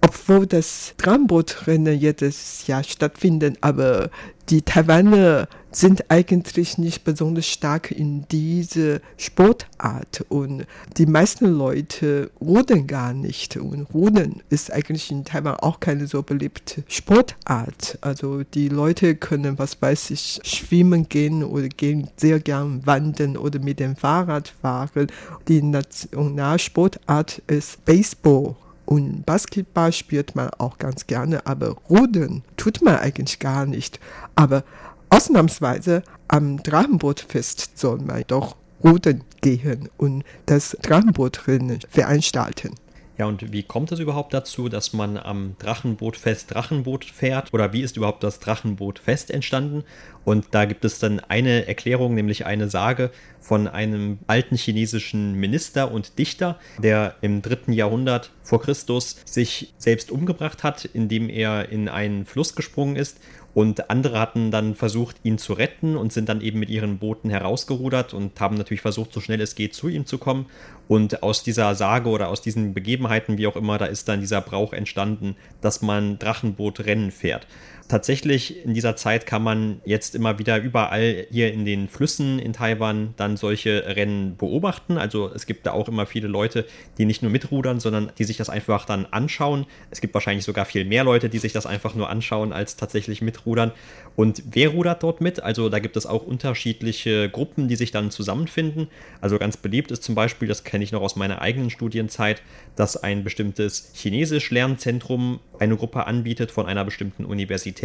obwohl 0.00 0.46
das 0.46 0.94
Trambootrennen 0.98 1.98
jedes 1.98 2.66
Jahr 2.66 2.84
stattfindet, 2.84 3.58
aber 3.60 4.10
die 4.50 4.62
Taiwaner 4.62 5.48
sind 5.70 6.10
eigentlich 6.10 6.78
nicht 6.78 7.04
besonders 7.04 7.46
stark 7.46 7.90
in 7.90 8.24
diese 8.30 9.02
Sportart 9.18 10.24
und 10.30 10.64
die 10.96 11.04
meisten 11.04 11.46
Leute 11.46 12.30
rudern 12.40 12.86
gar 12.86 13.12
nicht 13.12 13.58
und 13.58 13.92
rudern 13.92 14.42
ist 14.48 14.72
eigentlich 14.72 15.10
in 15.10 15.24
Taiwan 15.24 15.56
auch 15.56 15.80
keine 15.80 16.06
so 16.06 16.22
beliebte 16.22 16.82
Sportart. 16.88 17.98
Also 18.00 18.42
die 18.42 18.70
Leute 18.70 19.16
können, 19.16 19.58
was 19.58 19.80
weiß 19.82 20.10
ich, 20.10 20.40
schwimmen 20.44 21.08
gehen 21.10 21.44
oder 21.44 21.68
gehen 21.68 22.08
sehr 22.16 22.40
gern 22.40 22.86
wandern 22.86 23.36
oder 23.36 23.58
mit 23.58 23.80
dem 23.80 23.96
Fahrrad 23.96 24.54
fahren. 24.62 25.08
Die 25.48 25.60
Nationalsportart 25.60 27.42
ist 27.46 27.84
Baseball. 27.84 28.56
Und 28.88 29.26
Basketball 29.26 29.92
spielt 29.92 30.34
man 30.34 30.48
auch 30.56 30.78
ganz 30.78 31.06
gerne, 31.06 31.44
aber 31.44 31.76
Rudern 31.90 32.42
tut 32.56 32.80
man 32.80 32.96
eigentlich 32.96 33.38
gar 33.38 33.66
nicht. 33.66 34.00
Aber 34.34 34.64
ausnahmsweise 35.10 36.02
am 36.26 36.62
Drachenbootfest 36.62 37.76
soll 37.78 37.98
man 37.98 38.24
doch 38.26 38.56
rudern 38.82 39.24
gehen 39.42 39.90
und 39.98 40.24
das 40.46 40.74
Drachenbootrennen 40.80 41.80
veranstalten. 41.90 42.76
Ja, 43.18 43.26
und 43.26 43.52
wie 43.52 43.64
kommt 43.64 43.90
es 43.90 43.98
überhaupt 43.98 44.32
dazu, 44.32 44.68
dass 44.68 44.92
man 44.92 45.16
am 45.16 45.56
Drachenbootfest 45.58 46.54
Drachenboot 46.54 47.04
fährt? 47.04 47.52
Oder 47.52 47.72
wie 47.72 47.82
ist 47.82 47.96
überhaupt 47.96 48.22
das 48.22 48.38
Drachenbootfest 48.38 49.32
entstanden? 49.32 49.82
Und 50.24 50.46
da 50.52 50.66
gibt 50.66 50.84
es 50.84 51.00
dann 51.00 51.18
eine 51.18 51.66
Erklärung, 51.66 52.14
nämlich 52.14 52.46
eine 52.46 52.68
Sage 52.68 53.10
von 53.40 53.66
einem 53.66 54.20
alten 54.28 54.56
chinesischen 54.56 55.34
Minister 55.34 55.90
und 55.90 56.16
Dichter, 56.18 56.60
der 56.80 57.16
im 57.20 57.42
dritten 57.42 57.72
Jahrhundert 57.72 58.30
vor 58.44 58.60
Christus 58.60 59.16
sich 59.24 59.74
selbst 59.78 60.12
umgebracht 60.12 60.62
hat, 60.62 60.84
indem 60.84 61.28
er 61.28 61.70
in 61.70 61.88
einen 61.88 62.24
Fluss 62.24 62.54
gesprungen 62.54 62.94
ist 62.94 63.18
und 63.58 63.90
andere 63.90 64.20
hatten 64.20 64.52
dann 64.52 64.76
versucht, 64.76 65.16
ihn 65.24 65.36
zu 65.36 65.52
retten 65.52 65.96
und 65.96 66.12
sind 66.12 66.28
dann 66.28 66.42
eben 66.42 66.60
mit 66.60 66.70
ihren 66.70 66.98
Booten 66.98 67.28
herausgerudert 67.28 68.14
und 68.14 68.40
haben 68.40 68.54
natürlich 68.54 68.82
versucht, 68.82 69.12
so 69.12 69.18
schnell 69.18 69.40
es 69.40 69.56
geht, 69.56 69.74
zu 69.74 69.88
ihm 69.88 70.06
zu 70.06 70.18
kommen. 70.18 70.46
Und 70.86 71.24
aus 71.24 71.42
dieser 71.42 71.74
Sage 71.74 72.08
oder 72.08 72.28
aus 72.28 72.40
diesen 72.40 72.72
Begebenheiten, 72.72 73.36
wie 73.36 73.48
auch 73.48 73.56
immer, 73.56 73.76
da 73.76 73.86
ist 73.86 74.08
dann 74.08 74.20
dieser 74.20 74.42
Brauch 74.42 74.72
entstanden, 74.72 75.34
dass 75.60 75.82
man 75.82 76.20
Drachenbootrennen 76.20 77.10
fährt 77.10 77.48
tatsächlich 77.88 78.64
in 78.64 78.74
dieser 78.74 78.96
Zeit 78.96 79.24
kann 79.24 79.42
man 79.42 79.80
jetzt 79.84 80.14
immer 80.14 80.38
wieder 80.38 80.58
überall 80.58 81.26
hier 81.30 81.52
in 81.52 81.64
den 81.64 81.88
Flüssen 81.88 82.38
in 82.38 82.52
Taiwan 82.52 83.14
dann 83.16 83.38
solche 83.38 83.96
Rennen 83.96 84.36
beobachten. 84.36 84.98
Also 84.98 85.30
es 85.34 85.46
gibt 85.46 85.66
da 85.66 85.72
auch 85.72 85.88
immer 85.88 86.04
viele 86.04 86.28
Leute, 86.28 86.66
die 86.98 87.06
nicht 87.06 87.22
nur 87.22 87.32
mitrudern, 87.32 87.80
sondern 87.80 88.12
die 88.18 88.24
sich 88.24 88.36
das 88.36 88.50
einfach 88.50 88.84
dann 88.84 89.06
anschauen. 89.06 89.66
Es 89.90 90.02
gibt 90.02 90.12
wahrscheinlich 90.12 90.44
sogar 90.44 90.66
viel 90.66 90.84
mehr 90.84 91.02
Leute, 91.02 91.30
die 91.30 91.38
sich 91.38 91.54
das 91.54 91.64
einfach 91.64 91.94
nur 91.94 92.10
anschauen, 92.10 92.52
als 92.52 92.76
tatsächlich 92.76 93.22
mitrudern. 93.22 93.72
Und 94.16 94.42
wer 94.50 94.68
rudert 94.68 95.02
dort 95.02 95.22
mit? 95.22 95.42
Also 95.42 95.70
da 95.70 95.78
gibt 95.78 95.96
es 95.96 96.04
auch 96.04 96.26
unterschiedliche 96.26 97.30
Gruppen, 97.30 97.68
die 97.68 97.76
sich 97.76 97.90
dann 97.90 98.10
zusammenfinden. 98.10 98.88
Also 99.22 99.38
ganz 99.38 99.56
beliebt 99.56 99.90
ist 99.90 100.02
zum 100.02 100.14
Beispiel, 100.14 100.46
das 100.46 100.62
kenne 100.62 100.84
ich 100.84 100.92
noch 100.92 101.02
aus 101.02 101.16
meiner 101.16 101.40
eigenen 101.40 101.70
Studienzeit, 101.70 102.42
dass 102.76 103.02
ein 103.02 103.24
bestimmtes 103.24 103.92
Chinesisch-Lernzentrum 103.94 105.40
eine 105.58 105.76
Gruppe 105.76 106.06
anbietet 106.06 106.50
von 106.50 106.66
einer 106.66 106.84
bestimmten 106.84 107.24
Universität 107.24 107.77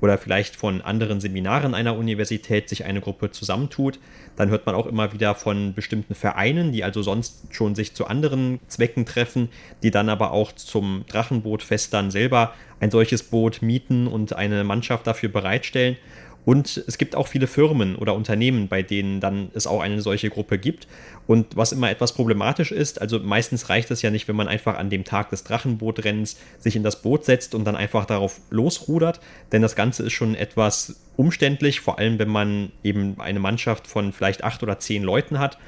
oder 0.00 0.18
vielleicht 0.18 0.56
von 0.56 0.80
anderen 0.80 1.20
Seminaren 1.20 1.74
einer 1.74 1.96
Universität 1.96 2.68
sich 2.68 2.84
eine 2.84 3.00
Gruppe 3.00 3.30
zusammentut. 3.30 3.98
Dann 4.36 4.48
hört 4.48 4.66
man 4.66 4.74
auch 4.74 4.86
immer 4.86 5.12
wieder 5.12 5.34
von 5.34 5.74
bestimmten 5.74 6.14
Vereinen, 6.14 6.72
die 6.72 6.84
also 6.84 7.02
sonst 7.02 7.42
schon 7.50 7.74
sich 7.74 7.94
zu 7.94 8.06
anderen 8.06 8.60
Zwecken 8.68 9.04
treffen, 9.04 9.50
die 9.82 9.90
dann 9.90 10.08
aber 10.08 10.32
auch 10.32 10.52
zum 10.52 11.04
Drachenbootfest 11.08 11.92
dann 11.92 12.10
selber 12.10 12.54
ein 12.80 12.90
solches 12.90 13.22
Boot 13.22 13.60
mieten 13.60 14.06
und 14.06 14.34
eine 14.34 14.64
Mannschaft 14.64 15.06
dafür 15.06 15.28
bereitstellen. 15.28 15.96
Und 16.44 16.82
es 16.86 16.96
gibt 16.96 17.14
auch 17.16 17.26
viele 17.26 17.46
Firmen 17.46 17.96
oder 17.96 18.14
Unternehmen, 18.14 18.68
bei 18.68 18.82
denen 18.82 19.20
dann 19.20 19.50
es 19.54 19.66
auch 19.66 19.80
eine 19.80 20.00
solche 20.00 20.30
Gruppe 20.30 20.58
gibt. 20.58 20.88
Und 21.26 21.56
was 21.56 21.72
immer 21.72 21.90
etwas 21.90 22.14
problematisch 22.14 22.72
ist, 22.72 23.00
also 23.00 23.18
meistens 23.20 23.68
reicht 23.68 23.90
es 23.90 24.02
ja 24.02 24.10
nicht, 24.10 24.26
wenn 24.26 24.36
man 24.36 24.48
einfach 24.48 24.78
an 24.78 24.90
dem 24.90 25.04
Tag 25.04 25.30
des 25.30 25.44
Drachenbootrennens 25.44 26.38
sich 26.58 26.76
in 26.76 26.82
das 26.82 27.02
Boot 27.02 27.24
setzt 27.24 27.54
und 27.54 27.64
dann 27.64 27.76
einfach 27.76 28.06
darauf 28.06 28.40
losrudert, 28.50 29.20
denn 29.52 29.62
das 29.62 29.76
Ganze 29.76 30.04
ist 30.04 30.12
schon 30.12 30.34
etwas 30.34 30.96
umständlich, 31.16 31.80
vor 31.80 31.98
allem 31.98 32.18
wenn 32.18 32.30
man 32.30 32.72
eben 32.82 33.20
eine 33.20 33.40
Mannschaft 33.40 33.86
von 33.86 34.12
vielleicht 34.12 34.42
acht 34.42 34.62
oder 34.62 34.78
zehn 34.78 35.02
Leuten 35.02 35.38
hat 35.38 35.58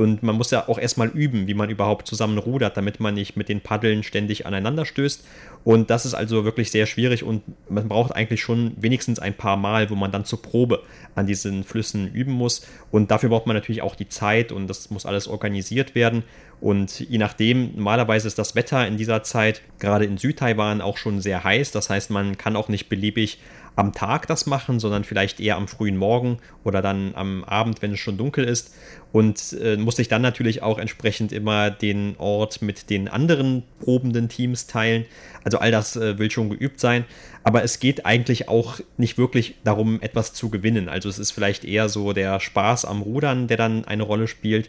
und 0.00 0.22
man 0.22 0.34
muss 0.34 0.50
ja 0.50 0.66
auch 0.66 0.78
erstmal 0.78 1.08
üben, 1.08 1.46
wie 1.46 1.52
man 1.52 1.68
überhaupt 1.68 2.06
zusammen 2.06 2.38
rudert, 2.38 2.74
damit 2.78 3.00
man 3.00 3.12
nicht 3.12 3.36
mit 3.36 3.50
den 3.50 3.60
Paddeln 3.60 4.02
ständig 4.02 4.46
aneinander 4.46 4.86
stößt. 4.86 5.26
Und 5.62 5.90
das 5.90 6.06
ist 6.06 6.14
also 6.14 6.46
wirklich 6.46 6.70
sehr 6.70 6.86
schwierig 6.86 7.22
und 7.22 7.42
man 7.68 7.86
braucht 7.86 8.16
eigentlich 8.16 8.40
schon 8.40 8.72
wenigstens 8.80 9.18
ein 9.18 9.34
paar 9.34 9.58
Mal, 9.58 9.90
wo 9.90 9.94
man 9.94 10.10
dann 10.10 10.24
zur 10.24 10.40
Probe 10.40 10.82
an 11.14 11.26
diesen 11.26 11.64
Flüssen 11.64 12.10
üben 12.14 12.32
muss. 12.32 12.66
Und 12.90 13.10
dafür 13.10 13.28
braucht 13.28 13.46
man 13.46 13.54
natürlich 13.54 13.82
auch 13.82 13.94
die 13.94 14.08
Zeit 14.08 14.52
und 14.52 14.68
das 14.68 14.88
muss 14.88 15.04
alles 15.04 15.28
organisiert 15.28 15.94
werden. 15.94 16.22
Und 16.62 17.00
je 17.00 17.18
nachdem, 17.18 17.74
normalerweise 17.76 18.26
ist 18.26 18.38
das 18.38 18.54
Wetter 18.54 18.86
in 18.86 18.96
dieser 18.96 19.22
Zeit 19.22 19.60
gerade 19.80 20.06
in 20.06 20.16
Südtaiwan 20.16 20.80
auch 20.80 20.96
schon 20.96 21.20
sehr 21.20 21.44
heiß. 21.44 21.72
Das 21.72 21.90
heißt, 21.90 22.10
man 22.10 22.38
kann 22.38 22.56
auch 22.56 22.70
nicht 22.70 22.88
beliebig 22.88 23.38
am 23.76 23.92
Tag 23.92 24.26
das 24.26 24.46
machen, 24.46 24.80
sondern 24.80 25.04
vielleicht 25.04 25.40
eher 25.40 25.56
am 25.56 25.68
frühen 25.68 25.96
Morgen 25.96 26.38
oder 26.64 26.82
dann 26.82 27.14
am 27.14 27.44
Abend, 27.44 27.82
wenn 27.82 27.92
es 27.92 28.00
schon 28.00 28.18
dunkel 28.18 28.44
ist. 28.44 28.74
Und 29.12 29.56
äh, 29.60 29.76
muss 29.76 29.96
sich 29.96 30.08
dann 30.08 30.22
natürlich 30.22 30.62
auch 30.62 30.78
entsprechend 30.78 31.32
immer 31.32 31.70
den 31.70 32.14
Ort 32.18 32.62
mit 32.62 32.90
den 32.90 33.08
anderen 33.08 33.64
probenden 33.80 34.28
Teams 34.28 34.66
teilen. 34.66 35.04
Also 35.42 35.58
all 35.58 35.70
das 35.70 35.96
äh, 35.96 36.18
will 36.18 36.30
schon 36.30 36.50
geübt 36.50 36.78
sein. 36.78 37.04
Aber 37.42 37.64
es 37.64 37.80
geht 37.80 38.06
eigentlich 38.06 38.48
auch 38.48 38.80
nicht 38.98 39.18
wirklich 39.18 39.56
darum, 39.64 40.00
etwas 40.00 40.32
zu 40.32 40.50
gewinnen. 40.50 40.88
Also 40.88 41.08
es 41.08 41.18
ist 41.18 41.32
vielleicht 41.32 41.64
eher 41.64 41.88
so 41.88 42.12
der 42.12 42.38
Spaß 42.38 42.84
am 42.84 43.02
Rudern, 43.02 43.48
der 43.48 43.56
dann 43.56 43.84
eine 43.84 44.02
Rolle 44.02 44.28
spielt. 44.28 44.68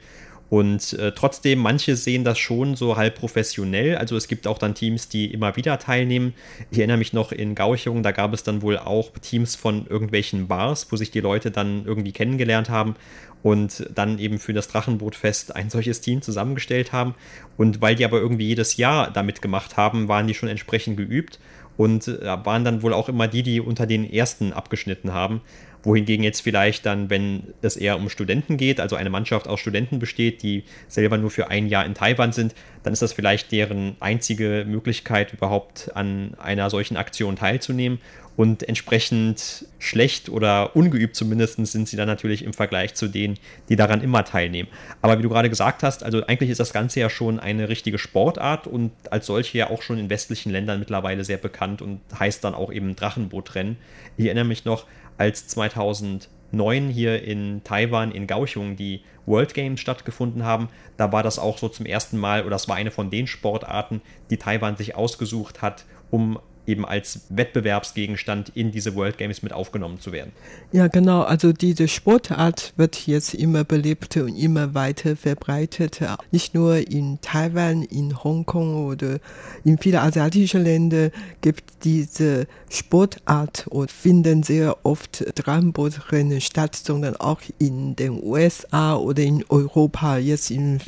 Und 0.52 0.92
äh, 1.00 1.14
trotzdem, 1.14 1.60
manche 1.60 1.96
sehen 1.96 2.26
das 2.26 2.38
schon 2.38 2.76
so 2.76 2.98
halb 2.98 3.16
professionell. 3.16 3.96
Also 3.96 4.18
es 4.18 4.28
gibt 4.28 4.48
auch 4.48 4.58
dann 4.58 4.76
Teams, 4.76 5.08
die 5.08 5.32
immer 5.32 5.56
wieder 5.56 5.80
teilnehmen. 5.80 6.34
Ich 6.72 6.78
erinnere 6.78 6.98
mich 6.98 7.14
noch 7.14 7.32
in 7.32 7.56
Gauchung, 7.56 8.04
da 8.04 8.12
gab 8.12 8.34
es 8.34 8.44
dann 8.44 8.62
wohl 8.62 8.78
auch 8.78 9.12
Teams 9.22 9.56
von 9.56 9.88
irgendwelchen 9.88 10.50
Bars, 10.50 10.92
wo 10.92 10.98
sich 10.98 11.10
die 11.10 11.22
Leute 11.22 11.52
dann 11.52 11.86
irgendwie 11.86 12.12
kennengelernt 12.12 12.70
haben 12.70 12.96
und 13.44 13.88
dann 13.96 14.20
eben 14.20 14.40
für 14.40 14.52
das 14.52 14.68
Drachenbootfest 14.68 15.56
ein 15.56 15.70
solches 15.70 16.02
Team 16.02 16.22
zusammengestellt 16.22 16.92
haben. 16.92 17.16
Und 17.56 17.80
weil 17.80 17.96
die 17.96 18.04
aber 18.04 18.20
irgendwie 18.20 18.48
jedes 18.48 18.76
Jahr 18.76 19.10
damit 19.10 19.42
gemacht 19.42 19.78
haben, 19.78 20.10
waren 20.10 20.28
die 20.28 20.34
schon 20.34 20.50
entsprechend 20.50 20.98
geübt 20.98 21.40
und 21.78 22.08
äh, 22.08 22.26
waren 22.46 22.64
dann 22.64 22.82
wohl 22.82 22.94
auch 22.94 23.10
immer 23.10 23.28
die, 23.28 23.44
die 23.44 23.62
unter 23.62 23.86
den 23.86 24.12
ersten 24.12 24.54
abgeschnitten 24.54 25.14
haben 25.14 25.42
wohingegen 25.84 26.24
jetzt 26.24 26.42
vielleicht 26.42 26.86
dann, 26.86 27.10
wenn 27.10 27.54
es 27.62 27.76
eher 27.76 27.98
um 27.98 28.10
Studenten 28.10 28.58
geht, 28.58 28.80
also 28.80 28.96
eine 28.96 29.10
Mannschaft 29.10 29.48
aus 29.48 29.60
Studenten 29.60 30.00
besteht, 30.00 30.44
die 30.44 30.64
selber 30.88 31.18
nur 31.18 31.32
für 31.32 31.50
ein 31.50 31.68
Jahr 31.68 31.86
in 31.86 31.94
Taiwan 31.94 32.32
sind, 32.32 32.56
dann 32.84 32.94
ist 32.94 33.02
das 33.02 33.14
vielleicht 33.14 33.52
deren 33.52 33.96
einzige 34.00 34.66
Möglichkeit, 34.68 35.34
überhaupt 35.34 35.92
an 35.96 36.36
einer 36.42 36.70
solchen 36.70 36.98
Aktion 36.98 37.36
teilzunehmen. 37.36 38.00
Und 38.42 38.68
entsprechend 38.68 39.68
schlecht 39.78 40.28
oder 40.28 40.76
ungeübt 40.76 41.16
zumindest 41.16 41.64
sind 41.64 41.88
sie 41.88 41.96
dann 41.96 42.08
natürlich 42.08 42.44
im 42.44 42.54
Vergleich 42.54 42.96
zu 42.96 43.08
denen, 43.08 43.38
die 43.70 43.76
daran 43.76 44.02
immer 44.02 44.26
teilnehmen. 44.26 44.68
Aber 45.04 45.20
wie 45.20 45.22
du 45.22 45.30
gerade 45.30 45.48
gesagt 45.48 45.84
hast, 45.84 46.04
also 46.04 46.26
eigentlich 46.26 46.50
ist 46.50 46.60
das 46.60 46.74
Ganze 46.74 47.02
ja 47.02 47.12
schon 47.12 47.40
eine 47.40 47.70
richtige 47.70 48.00
Sportart 48.00 48.66
und 48.66 48.94
als 49.12 49.28
solche 49.28 49.60
ja 49.60 49.70
auch 49.70 49.84
schon 49.84 50.00
in 50.00 50.10
westlichen 50.10 50.52
Ländern 50.52 50.80
mittlerweile 50.80 51.24
sehr 51.24 51.38
bekannt 51.38 51.84
und 51.84 52.02
heißt 52.18 52.44
dann 52.44 52.56
auch 52.56 52.74
eben 52.74 52.96
Drachenbootrennen. 52.96 53.78
Ich 54.18 54.26
erinnere 54.26 54.46
mich 54.46 54.66
noch, 54.66 54.88
als 55.20 55.46
2009 55.46 56.90
hier 56.90 57.22
in 57.24 57.64
Taiwan, 57.64 58.12
in 58.12 58.26
Kaohsiung, 58.26 58.76
die 58.76 59.02
World 59.28 59.54
Games 59.54 59.80
stattgefunden 59.80 60.46
haben. 60.46 60.70
Da 60.98 61.12
war 61.12 61.22
das 61.22 61.38
auch 61.38 61.60
so 61.60 61.70
zum 61.70 61.86
ersten 61.86 62.18
Mal, 62.18 62.42
oder 62.42 62.56
das 62.56 62.68
war 62.68 62.76
eine 62.76 62.90
von 62.90 63.12
den 63.12 63.28
Sportarten, 63.28 64.02
die 64.32 64.38
Taiwan 64.38 64.78
sich 64.78 64.96
ausgesucht 64.96 65.62
hat, 65.62 65.86
um 66.10 66.40
eben 66.68 66.86
als 66.86 67.22
Wettbewerbsgegenstand 67.30 68.50
in 68.56 68.72
diese 68.72 68.96
World 68.96 69.18
Games 69.18 69.42
mit 69.42 69.54
aufgenommen 69.54 70.00
zu 70.00 70.12
werden. 70.12 70.32
Ja, 70.72 70.88
genau. 70.88 71.22
Also 71.22 71.54
diese 71.54 71.88
Sportart 71.88 72.74
wird 72.78 73.08
jetzt 73.08 73.34
immer 73.34 73.64
beliebter 73.64 74.24
und 74.24 74.36
immer 74.36 74.74
weiter 74.74 75.16
verbreitet. 75.16 76.02
Nicht 76.32 76.54
nur 76.54 76.78
in 76.78 77.20
Taiwan, 77.22 77.84
in 77.84 78.24
Hongkong 78.24 78.86
oder 78.86 79.20
in 79.64 79.78
vielen 79.78 79.98
asiatischen 79.98 80.64
Ländern 80.64 81.12
gibt 81.42 81.64
diese 81.84 82.48
Sportart 82.70 83.68
und 83.68 83.92
finden 83.92 84.44
sehr 84.44 84.78
oft 84.86 85.26
Drachenbootrennen 85.36 86.42
statt, 86.42 86.76
sondern 86.76 87.16
auch 87.16 87.42
in 87.58 87.96
den 87.96 88.22
USA 88.24 88.96
oder 88.96 89.24
in 89.24 89.44
Europa, 89.50 90.18
jetzt 90.18 90.52
in 90.52 90.80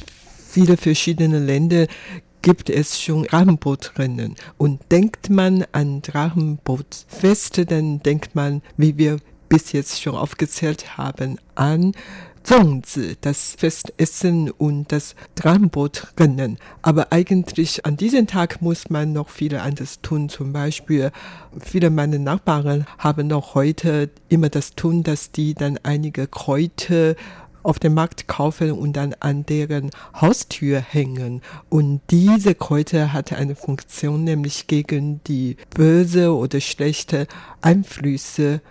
viele 0.53 0.77
verschiedene 0.77 1.39
Länder 1.39 1.87
gibt 2.43 2.69
es 2.69 3.01
schon 3.01 3.23
Drachenbootrennen. 3.23 4.35
Und 4.59 4.79
denkt 4.91 5.31
man 5.31 5.65
an 5.71 6.03
Drachenbootfeste, 6.03 7.65
dann 7.65 8.03
denkt 8.03 8.35
man, 8.35 8.61
wie 8.77 8.99
wir 8.99 9.17
bis 9.49 9.71
jetzt 9.71 10.01
schon 10.01 10.15
aufgezählt 10.15 10.97
haben, 10.97 11.39
an 11.55 11.93
Zongzi, 12.43 13.15
das 13.21 13.55
Festessen 13.57 14.51
und 14.51 14.91
das 14.91 15.15
Drachenbootrennen. 15.35 16.57
Aber 16.81 17.13
eigentlich 17.13 17.85
an 17.85 17.95
diesem 17.95 18.27
Tag 18.27 18.61
muss 18.61 18.89
man 18.89 19.13
noch 19.13 19.29
viel 19.29 19.55
anderes 19.55 20.01
tun. 20.01 20.27
Zum 20.27 20.51
Beispiel, 20.51 21.11
viele 21.61 21.89
meiner 21.89 22.19
Nachbarn 22.19 22.85
haben 22.97 23.27
noch 23.27 23.55
heute 23.55 24.09
immer 24.27 24.49
das 24.49 24.75
tun, 24.75 25.03
dass 25.03 25.31
die 25.31 25.53
dann 25.53 25.79
einige 25.83 26.27
Kräuter 26.27 27.15
auf 27.63 27.79
dem 27.79 27.93
Markt 27.93 28.27
kaufen 28.27 28.71
und 28.71 28.93
dann 28.93 29.15
an 29.19 29.45
deren 29.45 29.89
Haustür 30.19 30.79
hängen. 30.79 31.41
Und 31.69 32.01
diese 32.11 32.55
Kräuter 32.55 33.13
hatte 33.13 33.37
eine 33.37 33.55
Funktion, 33.55 34.23
nämlich 34.23 34.67
gegen 34.67 35.21
die 35.23 35.57
böse 35.73 36.35
oder 36.35 36.59
schlechte 36.59 37.27
Einflüsse 37.61 38.61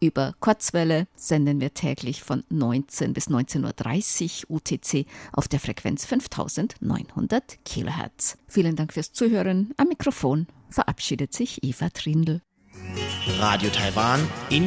Über 0.00 0.34
Kurzwelle 0.40 1.06
senden 1.16 1.60
wir 1.60 1.74
täglich 1.74 2.22
von 2.22 2.44
19 2.48 3.12
bis 3.12 3.28
19.30 3.28 3.64
Uhr 3.64 3.72
UTC 4.48 5.06
auf 5.32 5.48
der 5.48 5.60
Frequenz 5.60 6.04
5900 6.06 7.64
Kilohertz. 7.64 8.38
Vielen 8.46 8.76
Dank 8.76 8.92
fürs 8.92 9.12
Zuhören. 9.12 9.72
Am 9.76 9.88
Mikrofon 9.88 10.46
verabschiedet 10.70 11.32
sich 11.32 11.62
Eva 11.62 11.88
Trindl. 11.90 12.40
Radio 13.38 13.70
Taiwan, 13.70 14.20
Internet 14.50 14.66